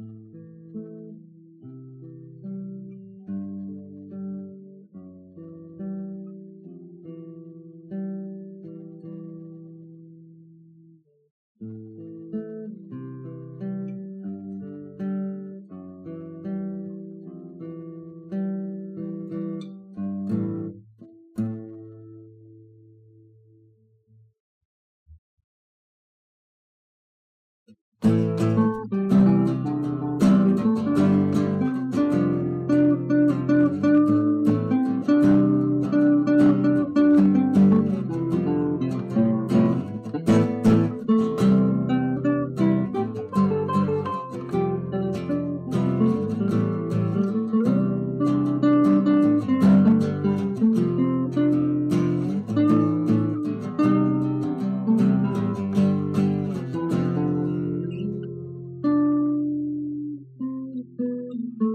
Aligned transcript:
Mm-hmm. 0.00 0.51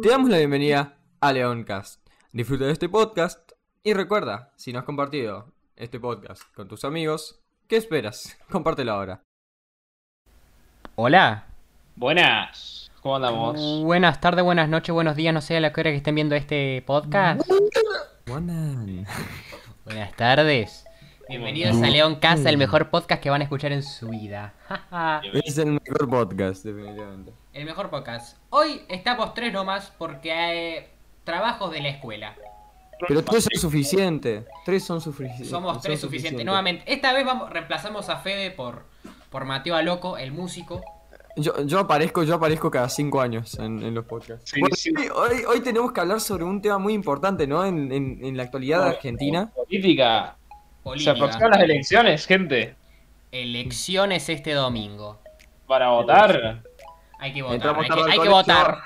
Te 0.07 0.11
damos 0.11 0.29
la 0.29 0.37
bienvenida 0.37 0.95
a 1.19 1.33
Leoncast. 1.33 1.99
Disfruta 2.31 2.63
de 2.63 2.71
este 2.71 2.87
podcast 2.87 3.51
y 3.83 3.93
recuerda, 3.93 4.53
si 4.55 4.71
no 4.71 4.79
has 4.79 4.85
compartido 4.85 5.51
este 5.75 5.99
podcast 5.99 6.43
con 6.55 6.69
tus 6.69 6.85
amigos, 6.85 7.41
¿qué 7.67 7.75
esperas? 7.75 8.37
Compártelo 8.49 8.93
ahora. 8.93 9.21
Hola. 10.95 11.47
Buenas, 11.97 12.89
¿cómo 13.01 13.17
andamos? 13.17 13.83
Buenas 13.83 14.21
tardes, 14.21 14.45
buenas 14.45 14.69
noches, 14.69 14.93
buenos 14.93 15.17
días, 15.17 15.33
no 15.33 15.41
sé 15.41 15.57
a 15.57 15.59
la 15.59 15.73
hora 15.75 15.91
que 15.91 15.97
estén 15.97 16.15
viendo 16.15 16.35
este 16.35 16.81
podcast. 16.87 17.41
Buenas 19.83 20.15
tardes. 20.15 20.86
Bienvenidos 21.29 21.75
a 21.81 21.87
León 21.89 22.15
Casa, 22.15 22.49
el 22.49 22.57
mejor 22.57 22.89
podcast 22.89 23.21
que 23.21 23.29
van 23.29 23.41
a 23.41 23.43
escuchar 23.43 23.71
en 23.71 23.83
su 23.83 24.07
vida. 24.09 24.53
Es 25.33 25.57
el 25.57 25.71
mejor 25.73 26.09
podcast, 26.09 26.63
definitivamente. 26.63 27.33
el 27.53 27.65
mejor 27.65 27.89
podcast. 27.89 28.37
Hoy 28.49 28.81
estamos 28.89 29.33
tres 29.33 29.51
nomás 29.51 29.91
porque 29.97 30.31
hay 30.31 30.85
trabajos 31.23 31.71
de 31.71 31.81
la 31.81 31.89
escuela. 31.89 32.35
Pero 33.07 33.23
tres 33.23 33.43
son 33.43 33.59
suficientes. 33.61 34.45
Tres 34.65 34.83
son 34.83 35.01
suficientes. 35.01 35.49
Somos 35.49 35.81
tres 35.81 35.99
suficientes. 35.99 36.45
Nuevamente, 36.45 36.83
esta 36.91 37.13
vez 37.13 37.25
vamos, 37.25 37.49
reemplazamos 37.49 38.09
a 38.09 38.17
Fede 38.17 38.51
por, 38.51 38.85
por 39.29 39.45
Mateo 39.45 39.75
Aloco, 39.75 40.17
el 40.17 40.31
músico. 40.31 40.81
Yo, 41.35 41.53
yo 41.65 41.79
aparezco, 41.79 42.23
yo 42.23 42.33
aparezco 42.35 42.71
cada 42.71 42.89
cinco 42.89 43.21
años 43.21 43.59
en, 43.59 43.83
en 43.83 43.93
los 43.93 44.05
podcasts. 44.05 44.49
Sí, 44.49 44.59
Bueno, 44.59 44.75
sí. 44.75 44.91
hoy, 44.97 45.09
hoy- 45.13 45.43
hoy 45.47 45.59
tenemos 45.59 45.91
que 45.91 45.99
hablar 46.01 46.19
sobre 46.19 46.45
un 46.45 46.61
tema 46.61 46.79
muy 46.79 46.93
importante, 46.93 47.45
¿no? 47.45 47.63
En, 47.63 47.91
en- 47.91 48.25
en 48.25 48.37
la 48.37 48.43
actualidad 48.43 48.83
de 48.85 48.89
Argentina. 48.89 49.51
Política. 49.53 50.35
Se 50.97 51.09
aproximan 51.09 51.51
las 51.51 51.59
elecciones, 51.61 52.25
gente. 52.25 52.75
Elecciones 53.31 54.29
este 54.29 54.53
domingo. 54.53 55.19
Para 55.67 55.89
votar. 55.89 56.61
Hay 57.19 57.33
que 57.33 57.41
votar. 57.41 57.75
Hay 57.77 57.87
que, 57.89 58.21
hay 58.21 58.27
votar. 58.29 58.77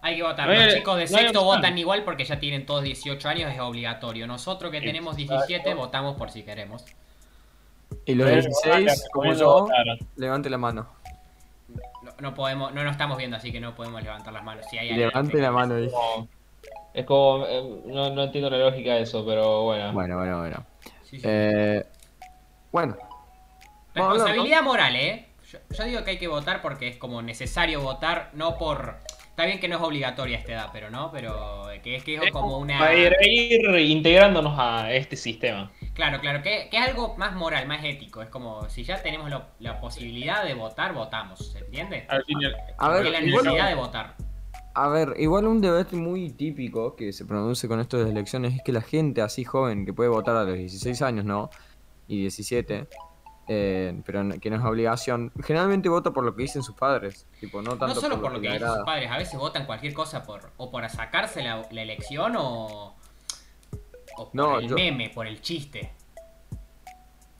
Hay 0.00 0.16
que 0.16 0.22
votar. 0.22 0.46
No 0.46 0.52
hay- 0.52 0.64
Los 0.66 0.74
chicos 0.74 0.96
de 0.96 1.02
no 1.02 1.08
sexto 1.18 1.44
votan 1.44 1.76
igual 1.78 2.04
porque 2.04 2.24
ya 2.24 2.38
tienen 2.38 2.64
todos 2.66 2.82
18 2.84 3.28
años, 3.28 3.52
es 3.52 3.58
obligatorio. 3.60 4.26
Nosotros 4.26 4.70
que 4.70 4.80
tenemos 4.80 5.16
17 5.16 5.74
votamos 5.74 6.16
por 6.16 6.30
si 6.30 6.42
queremos. 6.44 6.84
Y 8.04 8.14
los 8.14 8.28
Pero, 8.28 8.42
16, 8.42 8.84
bueno, 8.84 8.92
como 9.12 9.32
yo, 9.32 9.68
levante 10.16 10.50
la 10.50 10.58
mano. 10.58 10.86
No, 12.02 12.12
no 12.20 12.34
podemos, 12.34 12.72
no 12.72 12.82
nos 12.84 12.92
estamos 12.92 13.16
viendo, 13.18 13.36
así 13.38 13.50
que 13.50 13.60
no 13.60 13.74
podemos 13.74 14.02
levantar 14.02 14.32
las 14.32 14.44
manos. 14.44 14.66
Si 14.70 14.78
hay 14.78 14.92
levante 14.94 15.38
la 15.40 15.50
mano. 15.50 15.76
dije. 15.76 15.90
Como- 15.92 16.28
Es 16.94 17.04
como. 17.06 17.46
eh, 17.46 17.80
no, 17.86 18.10
no 18.10 18.24
entiendo 18.24 18.50
la 18.50 18.58
lógica 18.58 18.94
de 18.94 19.02
eso, 19.02 19.24
pero 19.26 19.62
bueno. 19.64 19.92
Bueno, 19.92 20.16
bueno, 20.18 20.38
bueno. 20.40 20.64
Sí, 21.08 21.18
sí. 21.18 21.22
Eh, 21.24 21.84
bueno, 22.72 22.96
Responsabilidad 23.94 24.62
moral, 24.62 24.96
¿eh? 24.96 25.28
Yo, 25.50 25.58
yo 25.70 25.84
digo 25.84 26.04
que 26.04 26.10
hay 26.12 26.18
que 26.18 26.28
votar 26.28 26.60
porque 26.60 26.88
es 26.88 26.96
como 26.96 27.22
necesario 27.22 27.80
votar, 27.80 28.30
no 28.34 28.58
por... 28.58 28.96
Está 29.30 29.46
bien 29.46 29.60
que 29.60 29.68
no 29.68 29.76
es 29.76 29.82
obligatoria 29.82 30.36
esta 30.36 30.52
edad, 30.52 30.70
pero 30.72 30.90
no, 30.90 31.12
pero 31.12 31.68
que 31.82 31.94
es 31.94 32.02
que 32.04 32.16
es 32.16 32.30
como 32.32 32.58
una... 32.58 32.78
Para 32.78 32.94
ir, 32.94 33.14
ir 33.22 33.78
integrándonos 33.88 34.58
a 34.58 34.92
este 34.92 35.14
sistema. 35.16 35.70
Claro, 35.94 36.20
claro, 36.20 36.42
que, 36.42 36.68
que 36.70 36.76
es 36.76 36.88
algo 36.88 37.16
más 37.16 37.34
moral, 37.34 37.66
más 37.68 37.84
ético. 37.84 38.20
Es 38.20 38.28
como 38.28 38.68
si 38.68 38.82
ya 38.82 39.00
tenemos 39.00 39.30
lo- 39.30 39.46
la 39.60 39.80
posibilidad 39.80 40.42
de 40.44 40.54
votar, 40.54 40.92
votamos, 40.92 41.52
¿se 41.52 41.60
entiende? 41.60 42.04
Al 42.08 42.24
a 42.78 42.88
la 42.88 42.94
ver, 42.98 43.06
igual, 43.06 43.44
necesidad 43.44 43.68
de 43.68 43.74
votar. 43.76 44.14
A 44.74 44.88
ver, 44.88 45.14
igual 45.18 45.46
un 45.46 45.60
debate 45.60 45.96
muy 45.96 46.30
típico 46.30 46.94
que 46.96 47.12
se 47.12 47.24
produce 47.24 47.66
con 47.68 47.80
esto 47.80 47.96
de 47.96 48.04
las 48.04 48.12
elecciones 48.12 48.54
es 48.54 48.62
que 48.62 48.72
la 48.72 48.80
gente 48.82 49.22
así 49.22 49.44
joven 49.44 49.84
que 49.84 49.92
puede 49.92 50.08
votar 50.10 50.36
a 50.36 50.44
los 50.44 50.56
16 50.56 51.02
años, 51.02 51.24
¿no? 51.24 51.50
Y 52.06 52.20
17, 52.20 52.86
eh, 53.48 54.00
pero 54.06 54.28
que 54.40 54.50
no 54.50 54.56
es 54.56 54.64
obligación, 54.64 55.32
generalmente 55.42 55.88
vota 55.88 56.12
por 56.12 56.24
lo 56.24 56.34
que 56.36 56.42
dicen 56.42 56.62
sus 56.62 56.74
padres. 56.76 57.26
Tipo, 57.40 57.60
no 57.62 57.70
tanto 57.70 57.86
No 57.88 57.94
solo 58.00 58.20
por 58.20 58.32
lo 58.32 58.40
que 58.40 58.50
dicen 58.50 58.68
sus 58.68 58.84
padres, 58.84 59.10
a 59.10 59.18
veces 59.18 59.38
votan 59.38 59.66
cualquier 59.66 59.92
cosa 59.94 60.22
por 60.24 60.50
o 60.56 60.70
para 60.70 60.88
sacarse 60.88 61.42
la, 61.42 61.66
la 61.70 61.82
elección 61.82 62.36
o, 62.36 62.94
o 64.16 64.24
por 64.26 64.34
No, 64.34 64.58
el 64.60 64.68
yo- 64.68 64.74
meme, 64.76 65.10
por 65.10 65.26
el 65.26 65.40
chiste. 65.40 65.92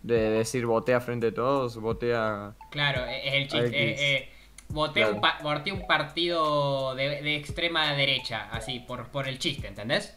De 0.03 0.31
decir 0.31 0.65
votea 0.65 1.01
frente 1.01 1.29
a 1.29 1.35
todos, 1.35 1.77
votea... 1.77 2.55
Claro, 2.71 3.05
es 3.05 3.27
es 3.27 3.35
el 3.35 3.49
chiste. 3.49 4.29
Voté, 4.69 5.01
Claro. 5.01 5.15
un 5.17 5.21
pa- 5.21 5.39
voté 5.43 5.73
un 5.73 5.87
partido 5.87 6.95
de, 6.95 7.23
de 7.23 7.37
extrema 7.37 7.93
derecha, 7.93 8.49
así, 8.53 8.81
por, 8.81 9.09
por 9.09 9.29
el 9.29 9.39
chiste, 9.39 9.67
¿entendés? 9.69 10.17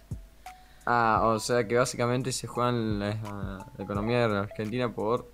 Ah, 0.85 1.21
o 1.25 1.39
sea 1.39 1.67
que 1.67 1.77
básicamente 1.77 2.31
se 2.31 2.47
juegan 2.47 2.99
la, 2.99 3.13
la 3.77 3.83
economía 3.83 4.27
de 4.27 4.33
la 4.33 4.39
Argentina 4.41 4.91
por 4.93 5.31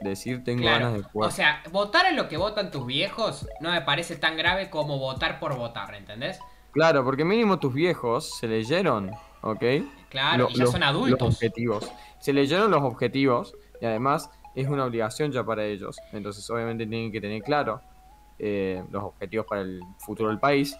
decir 0.00 0.44
tengo 0.44 0.64
ganas 0.64 0.94
de 0.94 1.02
jugar. 1.02 1.28
O 1.28 1.32
sea, 1.32 1.62
votar 1.72 2.06
en 2.06 2.16
lo 2.16 2.28
que 2.28 2.36
votan 2.36 2.70
tus 2.70 2.86
viejos 2.86 3.46
no 3.60 3.70
me 3.72 3.82
parece 3.82 4.16
tan 4.16 4.36
grave 4.36 4.70
como 4.70 4.98
votar 4.98 5.40
por 5.40 5.56
votar, 5.56 5.94
¿entendés? 5.94 6.38
Claro, 6.72 7.04
porque 7.04 7.24
mínimo 7.24 7.58
tus 7.58 7.74
viejos 7.74 8.38
se 8.38 8.46
leyeron, 8.46 9.10
¿ok? 9.42 9.64
Claro, 10.08 10.44
Lo- 10.44 10.50
y 10.50 10.54
ya 10.54 10.62
los- 10.64 10.70
son 10.72 10.80
Los 10.80 10.88
adultos. 10.90 11.34
objetivos. 11.34 11.90
Se 12.20 12.32
leyeron 12.32 12.70
los 12.70 12.82
objetivos 12.82 13.54
y 13.80 13.86
además 13.86 14.30
es 14.54 14.68
una 14.68 14.84
obligación 14.84 15.32
ya 15.32 15.42
para 15.44 15.64
ellos. 15.64 15.96
Entonces 16.12 16.48
obviamente 16.48 16.86
tienen 16.86 17.10
que 17.10 17.20
tener 17.20 17.42
claro 17.42 17.80
eh, 18.42 18.82
los 18.90 19.04
objetivos 19.04 19.46
para 19.46 19.60
el 19.60 19.82
futuro 19.98 20.30
del 20.30 20.38
país 20.38 20.76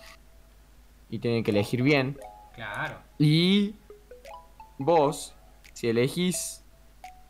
y 1.11 1.19
tienen 1.19 1.45
que 1.45 1.51
elegir 1.51 1.83
bien. 1.83 2.19
Claro. 2.55 2.97
Y 3.19 3.75
vos, 4.79 5.35
si 5.75 5.89
elegís 5.89 6.65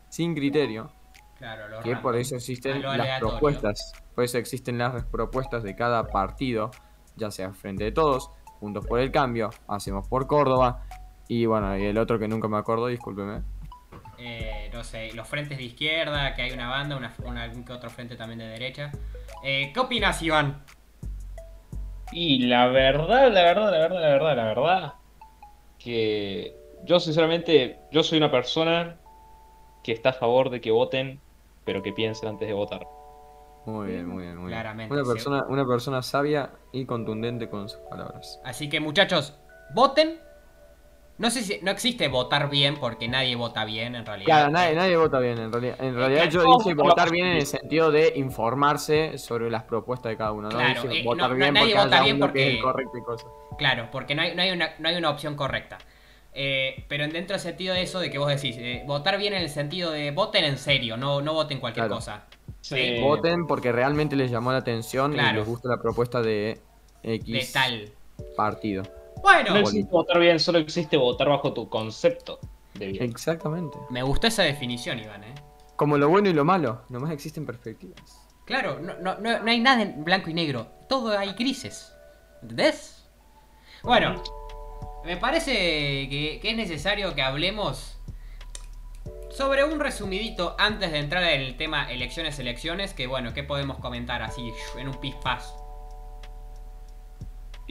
sin 0.09 0.33
criterio, 0.33 0.91
Claro, 1.37 1.67
lo 1.69 1.79
que 1.79 1.89
random. 1.89 2.03
por 2.03 2.15
eso 2.15 2.35
existen 2.35 2.81
lo 2.81 2.95
las 2.95 3.19
propuestas. 3.19 3.93
Por 4.13 4.23
eso 4.23 4.37
existen 4.37 4.77
las 4.77 5.03
propuestas 5.05 5.63
de 5.63 5.75
cada 5.75 6.07
partido, 6.07 6.69
ya 7.15 7.31
sea 7.31 7.51
Frente 7.51 7.83
de 7.83 7.91
Todos, 7.91 8.29
Juntos 8.59 8.85
por 8.85 8.99
el 8.99 9.11
Cambio, 9.11 9.49
Hacemos 9.67 10.07
por 10.07 10.27
Córdoba, 10.27 10.85
y 11.27 11.45
bueno, 11.47 11.75
y 11.77 11.85
el 11.85 11.97
otro 11.97 12.19
que 12.19 12.27
nunca 12.27 12.47
me 12.47 12.57
acuerdo, 12.57 12.87
discúlpeme. 12.87 13.41
Eh, 14.19 14.50
no 14.81 14.85
sé, 14.85 15.13
los 15.13 15.27
frentes 15.27 15.59
de 15.59 15.63
izquierda, 15.63 16.33
que 16.33 16.41
hay 16.41 16.51
una 16.53 16.67
banda, 16.67 16.97
una, 16.97 17.13
una- 17.23 17.43
algún 17.43 17.63
que 17.63 17.71
otro 17.71 17.87
frente 17.91 18.15
también 18.15 18.39
de 18.39 18.47
derecha. 18.47 18.91
Eh, 19.43 19.69
¿Qué 19.71 19.79
opinas, 19.79 20.19
Iván? 20.23 20.63
Y 22.11 22.47
la 22.47 22.65
verdad, 22.65 23.31
la 23.31 23.43
verdad, 23.43 23.71
la 23.71 23.77
verdad, 23.77 24.01
la 24.01 24.07
verdad, 24.09 24.35
la 24.35 24.43
verdad. 24.43 24.93
Que 25.77 26.55
yo 26.83 26.99
sinceramente, 26.99 27.77
yo 27.91 28.01
soy 28.01 28.17
una 28.17 28.31
persona 28.31 28.97
que 29.83 29.91
está 29.91 30.09
a 30.09 30.13
favor 30.13 30.49
de 30.49 30.61
que 30.61 30.71
voten, 30.71 31.19
pero 31.63 31.83
que 31.83 31.93
piensen 31.93 32.29
antes 32.29 32.47
de 32.47 32.53
votar. 32.55 32.81
Muy 33.67 33.87
bien, 33.89 34.07
muy 34.07 34.23
bien, 34.23 34.35
muy 34.37 34.47
bien. 34.47 34.59
Claramente, 34.59 34.93
Una 34.95 35.03
sí. 35.03 35.09
persona, 35.11 35.45
una 35.47 35.65
persona 35.67 36.01
sabia 36.01 36.49
y 36.71 36.85
contundente 36.85 37.47
con 37.49 37.69
sus 37.69 37.79
palabras. 37.81 38.41
Así 38.43 38.67
que 38.67 38.79
muchachos, 38.79 39.37
voten. 39.75 40.19
No 41.21 41.29
sé 41.29 41.43
si 41.43 41.59
no 41.61 41.69
existe 41.69 42.07
votar 42.07 42.49
bien 42.49 42.77
porque 42.77 43.07
nadie 43.07 43.35
vota 43.35 43.63
bien 43.63 43.95
en 43.95 44.05
realidad. 44.05 44.25
Claro, 44.25 44.49
nadie, 44.51 44.75
nadie 44.75 44.97
vota 44.97 45.19
bien 45.19 45.37
en 45.37 45.51
realidad. 45.51 45.75
En 45.79 45.95
realidad 45.95 46.23
yo 46.29 46.41
claro, 46.41 46.57
dije 46.57 46.73
votar 46.73 47.11
bien 47.11 47.27
en 47.27 47.37
el 47.37 47.45
sentido 47.45 47.91
de 47.91 48.13
informarse 48.15 49.17
sobre 49.19 49.51
las 49.51 49.63
propuestas 49.63 50.09
de 50.09 50.17
cada 50.17 50.31
uno. 50.31 50.49
No 50.49 50.57
Claro, 50.57 50.81
dije 50.81 51.01
eh, 51.01 51.03
votar 51.03 51.29
no- 51.29 51.35
no- 51.35 51.35
bien 51.35 51.53
nadie 51.53 51.73
porque 51.75 51.83
vota 51.83 51.95
haya 51.95 52.03
bien 52.03 52.15
uno 52.15 52.33
que 52.33 52.41
es 52.41 52.49
porque- 52.55 52.61
correcto 52.63 52.97
y 52.97 53.01
cosas. 53.03 53.27
Claro, 53.59 53.89
porque 53.91 54.15
no 54.15 54.23
hay, 54.23 54.35
no 54.35 54.41
hay 54.41 54.49
una, 54.51 54.71
no 54.79 54.89
hay 54.89 54.95
una 54.95 55.09
opción 55.11 55.35
correcta. 55.35 55.77
Eh, 56.33 56.85
pero 56.87 57.03
dentro 57.07 57.35
del 57.35 57.39
sentido 57.39 57.75
de 57.75 57.83
eso 57.83 57.99
de 57.99 58.09
que 58.09 58.17
vos 58.17 58.27
decís, 58.29 58.55
eh, 58.57 58.81
votar 58.87 59.17
bien 59.19 59.33
en 59.33 59.43
el 59.43 59.49
sentido 59.49 59.91
de 59.91 60.09
voten 60.11 60.43
en 60.45 60.57
serio, 60.57 60.97
no, 60.97 61.21
no 61.21 61.33
voten 61.33 61.59
cualquier 61.59 61.85
Claro. 61.85 61.97
cosa. 61.97 62.23
Sí. 62.61 62.99
Voten 62.99 63.45
porque 63.47 63.71
realmente 63.71 64.15
les 64.15 64.31
llamó 64.31 64.51
la 64.51 64.57
atención 64.59 65.13
Claro. 65.13 65.29
y 65.29 65.33
les 65.41 65.47
gusta 65.47 65.69
la 65.69 65.77
propuesta 65.81 66.21
de 66.21 66.57
X 67.03 67.25
De 67.31 67.47
tal. 67.53 67.89
partido. 68.35 68.83
Bueno, 69.21 69.51
No 69.51 69.59
existe 69.59 69.91
votar 69.91 70.19
bien, 70.19 70.39
solo 70.39 70.59
existe 70.59 70.97
votar 70.97 71.29
bajo 71.29 71.53
tu 71.53 71.69
concepto 71.69 72.39
de 72.73 72.87
bien. 72.87 73.03
Exactamente. 73.03 73.77
me 73.89 74.03
gustó 74.03 74.27
esa 74.27 74.43
definición, 74.43 74.99
Iván, 74.99 75.23
¿eh? 75.23 75.35
Como 75.75 75.97
lo 75.97 76.09
bueno 76.09 76.29
y 76.29 76.33
lo 76.33 76.45
malo, 76.45 76.83
nomás 76.89 77.11
existen 77.11 77.45
perspectivas. 77.45 78.27
Claro, 78.45 78.79
no, 78.79 78.95
no, 78.99 79.17
no, 79.19 79.39
no 79.39 79.51
hay 79.51 79.59
nada 79.59 79.81
en 79.81 80.03
blanco 80.03 80.29
y 80.29 80.33
negro, 80.33 80.67
todo 80.89 81.17
hay 81.17 81.33
grises. 81.33 81.93
¿Entendés? 82.41 83.07
Bueno, 83.83 84.21
me 85.05 85.17
parece 85.17 85.51
que, 86.09 86.39
que 86.41 86.49
es 86.51 86.55
necesario 86.55 87.13
que 87.15 87.21
hablemos 87.21 87.97
sobre 89.29 89.63
un 89.63 89.79
resumidito 89.79 90.55
antes 90.59 90.91
de 90.91 90.99
entrar 90.99 91.23
en 91.23 91.41
el 91.41 91.57
tema 91.57 91.89
elecciones, 91.91 92.37
elecciones, 92.39 92.93
que 92.93 93.07
bueno, 93.07 93.33
¿qué 93.33 93.43
podemos 93.43 93.77
comentar 93.77 94.21
así 94.21 94.51
en 94.77 94.87
un 94.87 94.95
pispás? 94.95 95.55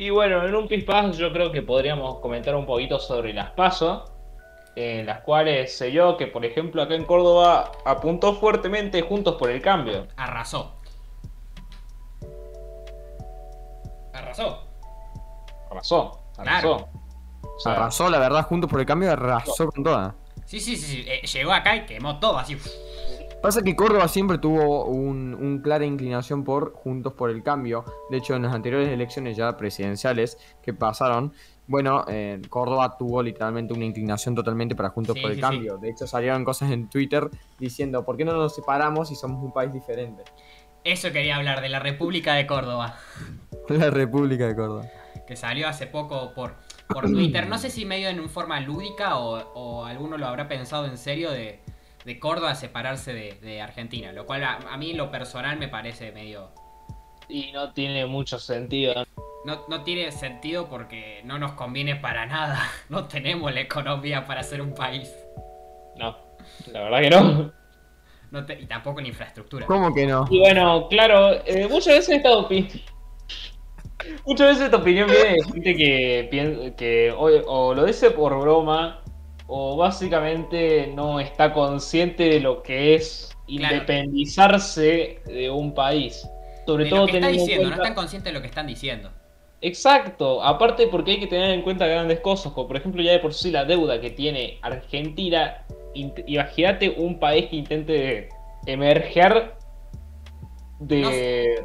Y 0.00 0.08
bueno, 0.08 0.46
en 0.46 0.54
un 0.54 0.66
pispás 0.66 1.18
yo 1.18 1.30
creo 1.30 1.52
que 1.52 1.60
podríamos 1.60 2.20
comentar 2.20 2.54
un 2.56 2.64
poquito 2.64 2.98
sobre 2.98 3.34
las 3.34 3.50
PASO, 3.50 4.06
en 4.74 5.04
las 5.04 5.20
cuales 5.20 5.76
sé 5.76 5.92
yo 5.92 6.16
que, 6.16 6.26
por 6.26 6.42
ejemplo, 6.42 6.80
acá 6.80 6.94
en 6.94 7.04
Córdoba 7.04 7.70
apuntó 7.84 8.32
fuertemente 8.32 9.02
Juntos 9.02 9.36
por 9.36 9.50
el 9.50 9.60
Cambio. 9.60 10.06
Arrasó. 10.16 10.72
Arrasó. 14.14 14.62
Arrasó, 15.70 16.22
Claro. 16.34 16.48
arrasó. 16.76 16.88
O 17.42 17.60
sea, 17.60 17.72
Arrasó, 17.72 18.08
la 18.08 18.18
verdad, 18.20 18.46
juntos 18.46 18.70
por 18.70 18.80
el 18.80 18.86
cambio, 18.86 19.12
arrasó 19.12 19.68
con 19.70 19.84
toda. 19.84 20.14
Sí, 20.46 20.60
sí, 20.60 20.76
sí, 20.78 21.02
sí, 21.02 21.04
eh, 21.06 21.26
llegó 21.26 21.52
acá 21.52 21.76
y 21.76 21.84
quemó 21.84 22.18
todo 22.18 22.38
así. 22.38 22.56
Pasa 23.42 23.62
que 23.62 23.74
Córdoba 23.74 24.06
siempre 24.08 24.36
tuvo 24.36 24.84
un, 24.84 25.34
un 25.34 25.60
clara 25.62 25.86
inclinación 25.86 26.44
por 26.44 26.74
Juntos 26.74 27.14
por 27.14 27.30
el 27.30 27.42
Cambio. 27.42 27.84
De 28.10 28.18
hecho, 28.18 28.36
en 28.36 28.42
las 28.42 28.54
anteriores 28.54 28.90
elecciones 28.90 29.34
ya 29.34 29.56
presidenciales 29.56 30.36
que 30.62 30.74
pasaron, 30.74 31.32
bueno, 31.66 32.04
eh, 32.08 32.42
Córdoba 32.50 32.98
tuvo 32.98 33.22
literalmente 33.22 33.72
una 33.72 33.86
inclinación 33.86 34.34
totalmente 34.34 34.74
para 34.74 34.90
Juntos 34.90 35.14
Sí, 35.16 35.22
por 35.22 35.30
el 35.30 35.36
sí, 35.36 35.40
Cambio. 35.40 35.78
De 35.78 35.88
hecho, 35.88 36.06
salieron 36.06 36.44
cosas 36.44 36.70
en 36.70 36.90
Twitter 36.90 37.30
diciendo, 37.58 38.04
¿por 38.04 38.18
qué 38.18 38.26
no 38.26 38.34
nos 38.34 38.54
separamos 38.54 39.08
si 39.08 39.14
somos 39.14 39.42
un 39.42 39.54
país 39.54 39.72
diferente? 39.72 40.22
Eso 40.84 41.10
quería 41.10 41.36
hablar 41.36 41.62
de 41.62 41.70
la 41.70 41.78
República 41.78 42.34
de 42.34 42.46
Córdoba. 42.46 42.96
La 43.68 43.88
República 43.88 44.48
de 44.48 44.56
Córdoba. 44.56 44.84
que 45.28 45.36
salió 45.36 45.68
hace 45.68 45.86
poco 45.86 46.34
por, 46.34 46.56
por 46.88 47.06
Twitter. 47.06 47.48
No 47.48 47.56
sé 47.56 47.70
si 47.70 47.84
medio 47.84 48.08
en 48.08 48.28
forma 48.28 48.60
lúdica 48.60 49.16
o, 49.16 49.38
o 49.54 49.84
alguno 49.84 50.18
lo 50.18 50.26
habrá 50.26 50.48
pensado 50.48 50.86
en 50.86 50.98
serio 50.98 51.30
de, 51.30 51.60
de 52.10 52.18
Córdoba 52.18 52.54
separarse 52.56 53.12
de, 53.12 53.34
de 53.34 53.62
Argentina. 53.62 54.10
Lo 54.12 54.26
cual 54.26 54.42
a, 54.44 54.56
a 54.56 54.76
mí 54.76 54.90
en 54.90 54.96
lo 54.96 55.10
personal 55.10 55.58
me 55.58 55.68
parece 55.68 56.10
medio... 56.10 56.50
y 57.28 57.52
no 57.52 57.72
tiene 57.72 58.04
mucho 58.06 58.38
sentido. 58.38 58.94
No, 59.44 59.62
no 59.68 59.84
tiene 59.84 60.10
sentido 60.10 60.68
porque 60.68 61.20
no 61.24 61.38
nos 61.38 61.52
conviene 61.52 61.94
para 61.96 62.26
nada. 62.26 62.58
No 62.88 63.06
tenemos 63.06 63.54
la 63.54 63.60
economía 63.60 64.26
para 64.26 64.42
ser 64.42 64.60
un 64.60 64.74
país. 64.74 65.08
No, 65.96 66.16
la 66.72 66.80
verdad 66.82 67.00
que 67.00 67.10
no. 67.10 67.52
No 68.32 68.44
te- 68.46 68.60
y 68.60 68.66
tampoco 68.66 69.00
la 69.00 69.08
infraestructura. 69.08 69.66
¿Cómo 69.66 69.94
que 69.94 70.06
no? 70.06 70.24
Y 70.30 70.40
bueno, 70.40 70.88
claro, 70.88 71.32
eh, 71.46 71.68
muchas 71.70 71.94
veces 71.94 72.16
esta 72.16 72.32
opinión. 72.36 72.68
Muchas 74.26 74.48
veces 74.48 74.64
esta 74.64 74.78
opinión 74.78 75.08
viene 75.10 75.34
de 75.34 75.44
gente 75.44 75.76
que, 75.76 76.74
que 76.76 77.12
o, 77.12 77.26
o 77.46 77.74
lo 77.74 77.84
dice 77.84 78.10
por 78.10 78.38
broma 78.40 79.02
o 79.52 79.76
básicamente 79.76 80.86
no 80.94 81.18
está 81.18 81.52
consciente 81.52 82.22
de 82.24 82.40
lo 82.40 82.62
que 82.62 82.94
es 82.94 83.36
Claro. 83.46 83.74
independizarse 83.74 85.18
de 85.26 85.50
un 85.50 85.74
país. 85.74 86.24
Sobre 86.66 86.84
De 86.84 86.90
todo 86.90 87.00
lo 87.00 87.06
que 87.06 87.16
está 87.16 87.26
teniendo 87.26 87.42
en 87.42 87.46
diciendo, 87.48 87.68
no 87.68 87.82
están 87.82 87.94
conscientes 87.94 88.32
de 88.32 88.32
lo 88.32 88.40
que 88.40 88.46
están 88.46 88.66
diciendo. 88.68 89.10
Exacto, 89.60 90.40
aparte 90.42 90.86
porque 90.86 91.10
hay 91.12 91.20
que 91.20 91.26
tener 91.26 91.50
en 91.50 91.62
cuenta 91.62 91.86
grandes 91.86 92.20
cosas, 92.20 92.52
como 92.52 92.68
por 92.68 92.76
ejemplo 92.76 93.02
ya 93.02 93.10
de 93.12 93.18
por 93.18 93.34
sí 93.34 93.50
la 93.50 93.64
deuda 93.64 94.00
que 94.00 94.10
tiene 94.10 94.58
Argentina, 94.62 95.66
imagínate 95.94 96.94
un 96.96 97.18
país 97.18 97.46
que 97.50 97.56
intente 97.56 98.28
emerger 98.66 99.54
de, 100.78 101.62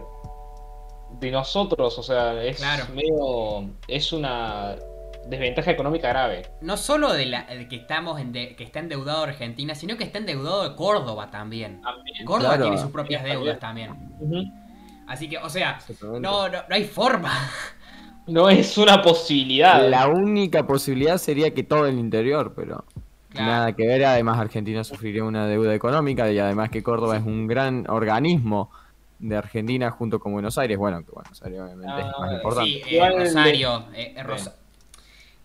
de 1.20 1.32
nosotros, 1.32 1.98
o 2.00 2.04
sea, 2.04 2.44
es 2.44 2.58
Claro. 2.58 2.86
medio, 2.94 3.70
es 3.88 4.12
una 4.12 4.76
desventaja 5.30 5.72
económica 5.72 6.10
grave. 6.10 6.44
No 6.62 6.78
solo 6.78 7.14
de, 7.14 7.26
la, 7.26 7.44
de 7.46 7.68
que 7.68 7.76
estamos 7.78 8.20
en 8.20 8.32
de- 8.32 8.56
que 8.56 8.64
está 8.64 8.80
endeudado 8.80 9.24
Argentina, 9.24 9.74
sino 9.76 9.98
que 9.98 10.04
está 10.04 10.20
endeudado 10.20 10.70
de 10.70 10.76
Córdoba 10.76 11.30
también. 11.32 11.82
Córdoba 12.26 12.50
Claro. 12.56 12.64
tiene 12.64 12.78
sus 12.78 12.92
propias 12.92 13.24
deudas 13.24 13.60
también. 13.60 13.92
Así 15.08 15.30
que, 15.30 15.38
o 15.38 15.50
sea, 15.50 15.80
no, 16.02 16.20
no, 16.20 16.50
no 16.50 16.64
hay 16.76 16.84
forma. 16.86 17.32
No 18.28 18.50
es 18.50 18.76
una 18.80 19.02
posibilidad. 19.04 19.88
La 19.88 20.08
única 20.08 20.66
posibilidad 20.66 21.18
sería 21.20 21.54
que 21.54 21.62
todo 21.64 21.86
el 21.86 22.00
interior, 22.00 22.54
pero 22.56 22.84
Claro. 23.30 23.48
nada 23.52 23.74
que 23.74 23.86
ver. 23.86 24.04
Además, 24.06 24.40
Argentina 24.40 24.84
sufriría 24.84 25.24
una 25.24 25.46
deuda 25.46 25.76
económica 25.76 26.32
y 26.32 26.40
además 26.40 26.70
que 26.70 26.82
Córdoba 26.82 27.18
es 27.18 27.24
un 27.24 27.46
gran 27.48 27.86
organismo 27.90 28.72
de 29.20 29.38
Argentina 29.38 29.92
junto 29.92 30.20
con 30.20 30.32
Buenos 30.34 30.58
Aires. 30.58 30.78
Bueno, 30.78 31.04
que 31.06 31.12
Buenos 31.12 31.42
Aires 31.44 31.60
obviamente 31.62 32.00
es 32.02 32.06
Ah, 32.08 32.20
más 32.20 32.34
importante. 32.34 32.70
Sí, 32.72 32.82
eh, 32.98 33.10
Rosario. 33.20 33.86
eh, 33.94 34.14
eh, 34.18 34.24
Rosa- 34.24 34.56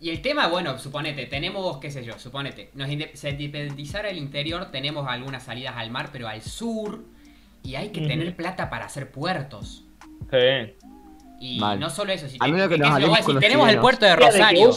Y 0.01 0.09
el 0.11 0.23
tema, 0.23 0.47
bueno, 0.49 0.79
suponete, 0.79 1.27
tenemos, 1.27 1.77
qué 1.79 1.91
sé 1.91 2.03
yo, 2.05 2.19
suponete, 2.19 2.71
nos 2.75 2.89
inde- 2.89 3.11
se 3.15 3.31
independizara 3.31 4.09
el 4.09 4.17
interior, 4.17 4.71
tenemos 4.71 5.07
algunas 5.07 5.43
salidas 5.43 5.75
al 5.77 5.91
mar, 5.91 6.09
pero 6.11 6.27
al 6.27 6.41
sur, 6.41 7.05
y 7.63 7.75
hay 7.75 7.91
que 7.91 8.01
tener 8.07 8.35
plata 8.35 8.71
para 8.71 8.87
hacer 8.87 9.11
puertos. 9.11 9.85
Sí. 10.31 10.75
Y 11.39 11.59
Mal. 11.59 11.79
no 11.81 11.91
solo 11.91 12.13
eso, 12.13 12.29
si, 12.29 12.39
que 12.39 12.77
si 13.25 13.39
tenemos 13.39 13.69
el 13.71 13.79
puerto 13.81 14.07
de 14.07 14.17
Rosario, 14.17 14.71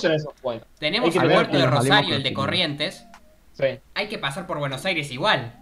tenemos 0.79 1.15
el 1.15 1.31
puerto 1.31 1.57
de 1.57 1.65
Rosario, 1.67 2.15
el 2.15 2.23
de. 2.23 2.33
Corrientes, 2.33 3.05
Sí. 3.53 3.65
hay 3.93 4.07
que 4.07 4.17
pasar 4.17 4.45
por 4.47 4.59
Buenos 4.59 4.83
Aires 4.85 5.11
igual. 5.11 5.55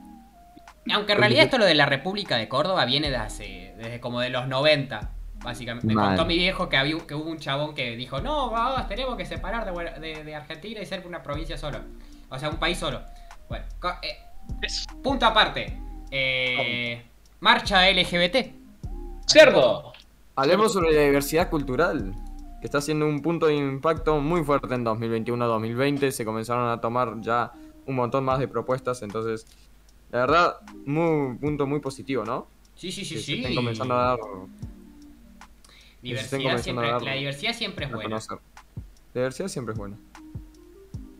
Aunque 0.92 1.12
en 1.14 1.20
realidad 1.20 1.44
esto 1.44 1.58
lo 1.60 1.66
de 1.66 1.76
la 1.76 1.86
República 1.86 2.38
de 2.38 2.48
Córdoba 2.48 2.86
viene 2.86 3.10
de 3.12 3.18
hace, 3.18 3.76
desde 3.78 4.00
como 4.00 4.22
de 4.22 4.30
los 4.32 4.48
90, 4.48 5.12
básicamente. 5.44 5.88
Me 5.88 5.96
contó 5.96 6.26
mi 6.26 6.38
viejo 6.38 6.70
que, 6.70 6.78
había, 6.78 6.98
que 7.06 7.16
hubo 7.16 7.30
un 7.30 7.38
chabón 7.40 7.74
que 7.76 7.96
dijo, 7.96 8.22
no, 8.22 8.50
vamos, 8.50 8.88
tenemos 8.88 9.16
que 9.18 9.26
separar 9.26 9.66
de, 9.66 9.72
Buena- 9.72 9.92
de- 10.00 10.24
de 10.24 10.36
Argentina 10.36 10.80
y 10.82 10.86
ser 10.86 11.06
una 11.08 11.22
provincia 11.24 11.58
solo. 11.58 11.80
O 12.30 12.38
sea, 12.40 12.50
un 12.50 12.58
país 12.58 12.78
solo. 12.78 13.02
Bueno, 13.50 13.66
eh, 14.02 14.18
punto 15.04 15.26
aparte. 15.26 15.78
Eh, 16.10 17.02
marcha 17.40 17.90
LGBT. 17.90 18.54
Cierto. 19.26 19.94
Hablemos 20.36 20.74
sobre 20.74 20.94
la 20.94 21.02
diversidad 21.04 21.50
cultural, 21.50 22.14
que 22.60 22.66
está 22.68 22.82
siendo 22.82 23.06
un 23.08 23.22
punto 23.22 23.48
de 23.48 23.56
impacto 23.56 24.20
muy 24.20 24.44
fuerte 24.44 24.74
en 24.74 24.86
2021-2020. 24.86 26.12
Se 26.12 26.26
comenzaron 26.26 26.70
a 26.70 26.80
tomar 26.82 27.20
ya 27.22 27.52
un 27.86 27.96
montón 27.96 28.24
más 28.24 28.40
de 28.40 28.48
propuestas, 28.48 29.02
entonces, 29.02 29.46
la 30.12 30.20
verdad, 30.20 30.56
muy 30.86 31.36
punto 31.38 31.66
muy 31.68 31.80
positivo, 31.80 32.24
¿no? 32.24 32.48
Sí, 32.76 32.92
sí, 32.92 33.04
sí, 33.06 33.16
Que 33.16 33.20
se 33.20 33.26
sí. 33.26 33.34
estén 33.42 33.56
comenzando 33.56 33.94
a 33.96 34.04
dar 34.06 34.20
Diversidad 36.02 36.56
a 36.56 36.58
siempre, 36.58 36.88
la 36.88 37.14
diversidad 37.14 37.54
siempre 37.54 37.86
es 37.86 37.92
buena. 37.92 38.20
La 39.14 39.22
diversidad 39.22 39.48
siempre 39.48 39.74
es 39.74 39.78
buena. 39.78 39.98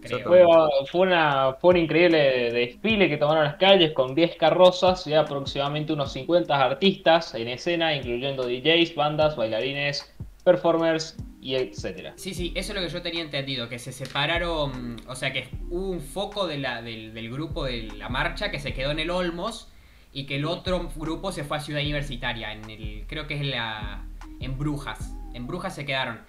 creo. 0.02 0.28
Fue, 0.28 0.46
fue 0.92 1.02
una, 1.02 1.54
fue 1.60 1.72
un 1.72 1.78
increíble 1.78 2.52
desfile 2.52 3.08
que 3.08 3.18
tomaron 3.18 3.44
las 3.44 3.56
calles 3.56 3.92
con 3.94 4.16
10 4.16 4.38
carrozas 4.38 5.06
y 5.06 5.14
aproximadamente 5.14 5.94
unos 5.94 6.14
50 6.14 6.56
artistas 6.56 7.36
en 7.36 7.48
escena, 7.48 7.94
incluyendo 7.96 8.48
DJs, 8.48 8.96
bandas, 8.96 9.36
bailarines, 9.36 10.12
performers 10.44 11.18
y 11.42 11.56
etcétera. 11.56 12.14
Sí, 12.16 12.34
sí, 12.34 12.52
eso 12.56 12.72
es 12.72 12.80
lo 12.80 12.86
que 12.86 12.92
yo 12.92 13.02
tenía 13.02 13.22
entendido, 13.22 13.68
que 13.68 13.80
se 13.80 13.92
separaron, 13.92 14.98
o 15.08 15.16
sea 15.16 15.34
que 15.34 15.50
hubo 15.70 15.90
un 15.90 16.02
foco 16.02 16.48
de 16.48 16.58
la, 16.58 16.82
del, 16.82 17.14
del 17.14 17.32
grupo 17.32 17.66
de 17.66 17.84
la 17.84 18.10
marcha 18.10 18.52
que 18.52 18.60
se 18.60 18.74
quedó 18.74 18.92
en 18.92 19.00
el 19.00 19.10
Olmos 19.10 19.68
y 20.14 20.26
que 20.26 20.36
el 20.36 20.46
otro 20.46 20.90
grupo 20.96 21.32
se 21.32 21.44
fue 21.44 21.58
a 21.58 21.60
Ciudad 21.60 21.82
Universitaria, 21.82 22.54
en 22.54 22.70
el, 22.70 23.06
creo 23.08 23.28
que 23.28 23.36
es 23.36 23.46
la, 23.46 24.06
en 24.42 24.58
Brujas, 24.58 25.14
en 25.34 25.48
Brujas 25.48 25.74
se 25.76 25.86
quedaron. 25.86 26.20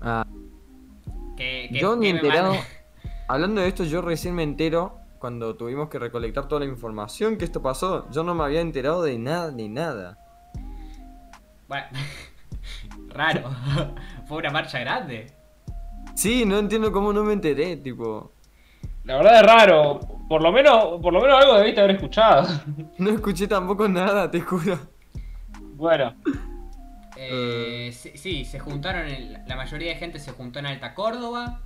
Ah, 0.00 0.26
Que, 1.36 1.68
que- 1.72 1.78
yo 1.78 1.96
ni 1.96 2.06
que 2.08 2.12
me 2.14 2.18
enterado. 2.20 2.54
Hablando 3.28 3.60
de 3.60 3.68
esto, 3.68 3.84
yo 3.84 4.02
recién 4.02 4.34
me 4.34 4.42
entero 4.42 4.98
cuando 5.18 5.54
tuvimos 5.56 5.88
que 5.88 5.98
recolectar 5.98 6.48
toda 6.48 6.60
la 6.60 6.66
información 6.66 7.36
que 7.38 7.44
esto 7.44 7.62
pasó. 7.62 8.10
Yo 8.10 8.24
no 8.24 8.34
me 8.34 8.44
había 8.44 8.60
enterado 8.60 9.02
de 9.02 9.18
nada 9.18 9.50
ni 9.52 9.68
nada. 9.68 10.18
Bueno, 11.68 11.86
raro, 13.08 13.50
fue 14.26 14.38
una 14.38 14.50
marcha 14.50 14.78
grande. 14.80 15.32
Sí, 16.14 16.44
no 16.44 16.58
entiendo 16.58 16.92
cómo 16.92 17.12
no 17.12 17.22
me 17.24 17.32
enteré, 17.32 17.76
tipo. 17.76 18.32
La 19.04 19.16
verdad 19.16 19.36
es 19.40 19.46
raro, 19.46 20.00
por 20.28 20.42
lo 20.42 20.52
menos, 20.52 21.00
por 21.00 21.12
lo 21.12 21.20
menos 21.20 21.40
algo 21.42 21.54
debiste 21.56 21.80
haber 21.80 21.96
escuchado. 21.96 22.46
No 22.98 23.10
escuché 23.10 23.48
tampoco 23.48 23.88
nada, 23.88 24.30
te 24.30 24.40
juro. 24.40 24.78
Bueno, 25.74 26.14
Eh, 27.30 27.92
sí, 27.92 28.12
sí, 28.16 28.44
se 28.44 28.58
juntaron, 28.58 29.06
en- 29.08 29.46
la 29.46 29.56
mayoría 29.56 29.90
de 29.92 29.96
gente 29.98 30.18
se 30.18 30.32
juntó 30.32 30.58
en 30.58 30.66
Alta 30.66 30.94
Córdoba. 30.94 31.60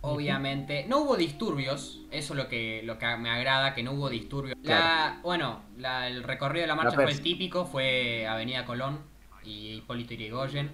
Obviamente. 0.00 0.84
No 0.88 0.98
hubo 0.98 1.16
disturbios. 1.16 2.00
Eso 2.10 2.34
es 2.34 2.36
lo 2.38 2.48
que, 2.48 2.82
lo 2.84 2.98
que 2.98 3.16
me 3.16 3.30
agrada, 3.30 3.72
que 3.74 3.82
no 3.82 3.92
hubo 3.92 4.08
disturbios. 4.08 4.56
La, 4.62 5.20
bueno, 5.22 5.62
la- 5.78 6.08
el 6.08 6.22
recorrido 6.24 6.62
de 6.62 6.66
la 6.68 6.74
marcha 6.74 6.92
fue 6.96 7.10
el 7.12 7.22
típico, 7.22 7.66
fue 7.66 8.26
Avenida 8.26 8.64
Colón 8.64 9.00
y 9.44 9.74
Hipólito 9.74 10.14
Yrigoyen. 10.14 10.70